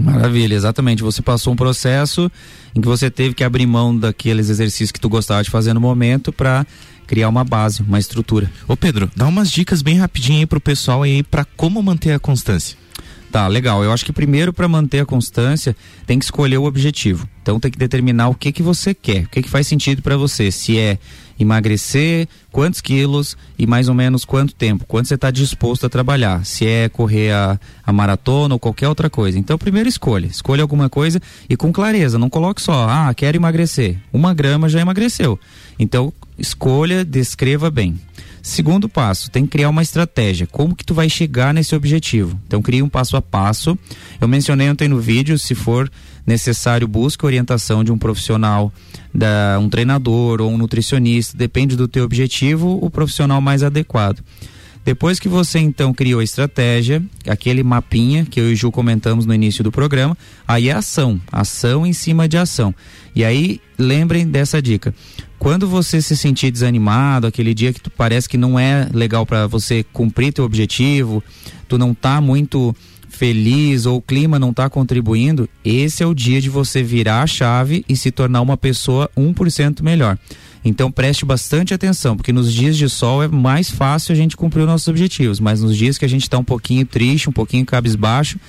Maravilha, 0.00 0.54
exatamente. 0.54 1.02
Você 1.02 1.20
passou 1.20 1.52
um 1.52 1.56
processo 1.56 2.30
em 2.74 2.80
que 2.80 2.88
você 2.88 3.10
teve 3.10 3.34
que 3.34 3.44
abrir 3.44 3.66
mão 3.66 3.96
daqueles 3.96 4.48
exercícios 4.48 4.90
que 4.90 5.00
tu 5.00 5.08
gostava 5.08 5.42
de 5.42 5.50
fazer 5.50 5.74
no 5.74 5.80
momento 5.80 6.32
para 6.32 6.66
criar 7.06 7.28
uma 7.28 7.44
base, 7.44 7.82
uma 7.82 7.98
estrutura. 7.98 8.50
Ô 8.66 8.76
Pedro, 8.76 9.10
dá 9.14 9.26
umas 9.26 9.50
dicas 9.50 9.82
bem 9.82 9.98
rapidinho 9.98 10.38
aí 10.38 10.46
pro 10.46 10.60
pessoal 10.60 11.02
aí 11.02 11.22
para 11.22 11.44
como 11.44 11.82
manter 11.82 12.12
a 12.12 12.18
constância. 12.18 12.78
Tá, 13.30 13.46
legal. 13.46 13.84
Eu 13.84 13.92
acho 13.92 14.04
que 14.04 14.12
primeiro 14.12 14.52
para 14.52 14.66
manter 14.66 15.00
a 15.00 15.06
constância 15.06 15.76
tem 16.06 16.18
que 16.18 16.24
escolher 16.24 16.58
o 16.58 16.64
objetivo. 16.64 17.28
Então 17.42 17.60
tem 17.60 17.70
que 17.70 17.78
determinar 17.78 18.28
o 18.28 18.34
que 18.34 18.50
que 18.50 18.62
você 18.62 18.92
quer, 18.92 19.24
o 19.24 19.28
que 19.28 19.42
que 19.42 19.48
faz 19.48 19.66
sentido 19.66 20.02
para 20.02 20.16
você. 20.16 20.50
Se 20.50 20.78
é 20.78 20.98
emagrecer, 21.42 22.28
quantos 22.52 22.80
quilos 22.80 23.36
e 23.58 23.66
mais 23.66 23.88
ou 23.88 23.94
menos 23.94 24.24
quanto 24.24 24.54
tempo, 24.54 24.84
quanto 24.86 25.08
você 25.08 25.14
está 25.14 25.30
disposto 25.30 25.86
a 25.86 25.88
trabalhar, 25.88 26.44
se 26.44 26.66
é 26.66 26.88
correr 26.88 27.32
a, 27.32 27.58
a, 27.84 27.92
maratona 27.92 28.54
ou 28.54 28.60
qualquer 28.60 28.88
outra 28.88 29.08
coisa. 29.08 29.38
Então, 29.38 29.56
primeiro 29.56 29.88
escolha, 29.88 30.26
escolha 30.26 30.62
alguma 30.62 30.88
coisa 30.88 31.20
e 31.48 31.56
com 31.56 31.72
clareza, 31.72 32.18
não 32.18 32.28
coloque 32.28 32.60
só, 32.60 32.88
ah, 32.88 33.12
quero 33.14 33.36
emagrecer. 33.36 33.96
Uma 34.12 34.34
grama 34.34 34.68
já 34.68 34.80
emagreceu. 34.80 35.38
Então, 35.78 36.12
escolha, 36.38 37.04
descreva 37.04 37.70
bem. 37.70 37.98
Segundo 38.42 38.88
passo, 38.88 39.30
tem 39.30 39.44
que 39.44 39.50
criar 39.50 39.68
uma 39.68 39.82
estratégia. 39.82 40.46
Como 40.46 40.74
que 40.74 40.84
tu 40.84 40.94
vai 40.94 41.10
chegar 41.10 41.52
nesse 41.52 41.74
objetivo? 41.74 42.40
Então, 42.46 42.62
cria 42.62 42.84
um 42.84 42.88
passo 42.88 43.16
a 43.16 43.22
passo. 43.22 43.78
Eu 44.20 44.26
mencionei 44.26 44.70
ontem 44.70 44.88
no 44.88 44.98
vídeo, 44.98 45.38
se 45.38 45.54
for 45.54 45.90
necessário, 46.26 46.86
busque 46.86 47.24
orientação 47.24 47.82
de 47.82 47.92
um 47.92 47.98
profissional, 47.98 48.72
da, 49.14 49.58
um 49.60 49.68
treinador 49.68 50.40
ou 50.40 50.50
um 50.50 50.58
nutricionista, 50.58 51.36
depende 51.36 51.76
do 51.76 51.88
teu 51.88 52.04
objetivo, 52.04 52.78
o 52.80 52.90
profissional 52.90 53.40
mais 53.40 53.62
adequado. 53.62 54.22
Depois 54.84 55.20
que 55.20 55.28
você 55.28 55.58
então 55.58 55.92
criou 55.92 56.20
a 56.20 56.24
estratégia, 56.24 57.02
aquele 57.28 57.62
mapinha 57.62 58.24
que 58.24 58.40
eu 58.40 58.48
e 58.48 58.54
o 58.54 58.56
Ju 58.56 58.72
comentamos 58.72 59.26
no 59.26 59.34
início 59.34 59.62
do 59.62 59.70
programa, 59.70 60.16
aí 60.48 60.68
é 60.68 60.72
ação, 60.72 61.20
ação 61.30 61.86
em 61.86 61.92
cima 61.92 62.26
de 62.26 62.38
ação. 62.38 62.74
E 63.14 63.24
aí 63.24 63.60
lembrem 63.78 64.26
dessa 64.26 64.60
dica. 64.60 64.94
Quando 65.38 65.68
você 65.68 66.00
se 66.00 66.16
sentir 66.16 66.50
desanimado, 66.50 67.26
aquele 67.26 67.54
dia 67.54 67.72
que 67.72 67.90
parece 67.90 68.28
que 68.28 68.36
não 68.36 68.58
é 68.58 68.88
legal 68.92 69.24
para 69.26 69.46
você 69.46 69.82
cumprir 69.82 70.32
teu 70.32 70.44
objetivo, 70.44 71.22
tu 71.68 71.78
não 71.78 71.94
tá 71.94 72.20
muito 72.20 72.74
feliz 73.20 73.84
ou 73.84 73.98
o 73.98 74.00
clima 74.00 74.38
não 74.38 74.48
está 74.48 74.70
contribuindo, 74.70 75.46
esse 75.62 76.02
é 76.02 76.06
o 76.06 76.14
dia 76.14 76.40
de 76.40 76.48
você 76.48 76.82
virar 76.82 77.22
a 77.22 77.26
chave 77.26 77.84
e 77.86 77.94
se 77.94 78.10
tornar 78.10 78.40
uma 78.40 78.56
pessoa 78.56 79.10
1% 79.14 79.82
melhor. 79.82 80.18
Então 80.64 80.90
preste 80.90 81.26
bastante 81.26 81.74
atenção, 81.74 82.16
porque 82.16 82.32
nos 82.32 82.50
dias 82.50 82.78
de 82.78 82.88
sol 82.88 83.22
é 83.22 83.28
mais 83.28 83.70
fácil 83.70 84.14
a 84.14 84.16
gente 84.16 84.38
cumprir 84.38 84.62
os 84.62 84.66
nossos 84.66 84.88
objetivos, 84.88 85.38
mas 85.38 85.60
nos 85.60 85.76
dias 85.76 85.98
que 85.98 86.04
a 86.06 86.08
gente 86.08 86.22
está 86.22 86.38
um 86.38 86.44
pouquinho 86.44 86.86
triste, 86.86 87.28
um 87.28 87.32
pouquinho 87.32 87.66
cabisbaixo, 87.66 88.40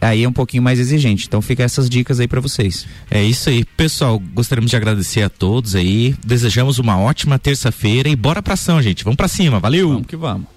aí 0.00 0.24
é 0.24 0.28
um 0.28 0.32
pouquinho 0.32 0.62
mais 0.62 0.78
exigente. 0.78 1.26
Então 1.26 1.42
fica 1.42 1.62
essas 1.62 1.86
dicas 1.86 2.18
aí 2.18 2.26
para 2.26 2.40
vocês. 2.40 2.86
É 3.10 3.22
isso 3.22 3.50
aí, 3.50 3.66
pessoal. 3.76 4.18
Gostaríamos 4.32 4.70
de 4.70 4.78
agradecer 4.78 5.24
a 5.24 5.28
todos 5.28 5.74
aí. 5.74 6.14
Desejamos 6.24 6.78
uma 6.78 6.98
ótima 6.98 7.38
terça-feira 7.38 8.08
e 8.08 8.16
bora 8.16 8.42
pra 8.42 8.54
ação, 8.54 8.80
gente. 8.80 9.04
Vamos 9.04 9.18
para 9.18 9.28
cima. 9.28 9.60
Valeu. 9.60 9.90
Vamos 9.90 10.06
que 10.06 10.16
vamos. 10.16 10.55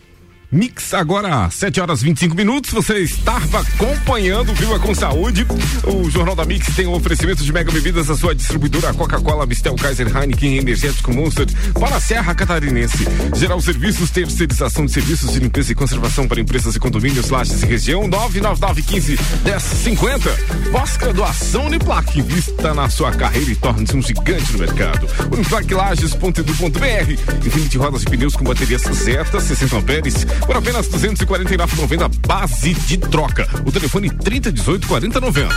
Mix 0.52 0.96
agora, 0.96 1.48
7 1.52 1.80
horas 1.80 2.02
25 2.02 2.36
minutos. 2.36 2.72
Você 2.72 3.02
estava 3.02 3.60
acompanhando 3.60 4.52
Viva 4.56 4.80
com 4.80 4.96
Saúde. 4.96 5.46
O 5.84 6.10
Jornal 6.10 6.36
da 6.36 6.44
Mix 6.44 6.76
tem 6.76 6.88
um 6.88 6.94
oferecimento 6.94 7.44
de 7.44 7.54
mega 7.54 7.72
bebidas, 7.72 8.10
a 8.10 8.16
sua 8.16 8.34
distribuidora 8.34 8.92
Coca-Cola, 8.96 9.46
Mistel, 9.46 9.76
Kaiser, 9.76 10.08
Heineken, 10.08 10.58
Energético 10.58 11.14
Monster 11.14 11.46
para 11.80 11.98
a 11.98 12.02
Serra 12.02 12.34
Catarinense. 12.34 12.98
Geral 13.36 13.62
Serviços, 13.62 14.10
terceirização 14.10 14.88
de 14.88 14.92
serviços 14.92 15.34
de 15.34 15.40
limpeza 15.40 15.72
e 15.72 15.76
conservação 15.76 16.28
para 16.28 16.42
empresas 16.42 16.76
e 16.76 16.80
condomínios, 16.80 17.30
lajes 17.30 17.62
e 17.62 17.68
região, 17.68 18.08
99915 18.08 19.20
1050. 19.46 20.36
Pós-graduação 20.72 21.68
Uniplac. 21.68 22.20
Invista 22.20 22.74
na 22.74 22.90
sua 22.90 23.12
carreira 23.12 23.52
e 23.52 23.56
torne-se 23.56 23.96
um 23.96 24.02
gigante 24.02 24.52
no 24.54 24.58
mercado. 24.58 25.08
Uniplaclages.edu.br. 25.32 27.46
Infinity 27.46 27.78
rodas 27.78 28.02
e 28.02 28.06
pneus 28.06 28.36
com 28.36 28.44
baterias 28.44 28.82
Zeta, 28.82 29.40
60 29.40 29.78
amperes 29.78 30.26
por 30.46 30.58
apenas 30.58 30.88
249,90 30.90 32.28
base 32.28 32.74
de 32.74 32.98
troca. 32.98 33.48
O 33.66 33.72
telefone 33.72 34.10
3018 34.10 34.88
4090. 34.88 35.56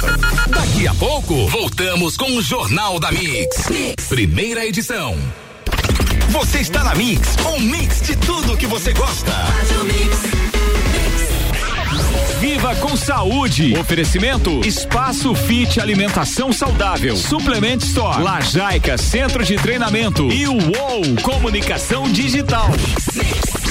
Daqui 0.48 0.86
a 0.86 0.94
pouco, 0.94 1.46
voltamos 1.48 2.16
com 2.16 2.36
o 2.36 2.42
Jornal 2.42 2.98
da 2.98 3.10
mix. 3.10 3.68
mix. 3.68 4.04
Primeira 4.08 4.66
edição. 4.66 5.16
Você 6.28 6.60
está 6.60 6.82
na 6.82 6.94
Mix, 6.94 7.36
um 7.46 7.60
mix 7.60 8.00
de 8.02 8.16
tudo 8.16 8.56
que 8.56 8.66
você 8.66 8.92
gosta. 8.94 9.32
Viva 12.40 12.74
com 12.76 12.96
saúde. 12.96 13.76
Oferecimento 13.78 14.66
Espaço 14.66 15.34
Fit 15.34 15.78
Alimentação 15.78 16.52
Saudável. 16.52 17.16
Suplement 17.16 17.78
Store. 17.82 18.22
Lajaica 18.22 18.96
Centro 18.96 19.44
de 19.44 19.56
Treinamento. 19.56 20.28
E 20.32 20.48
o 20.48 20.54
UOL 20.54 21.22
Comunicação 21.22 22.10
Digital. 22.10 22.68
Mix. 23.14 23.61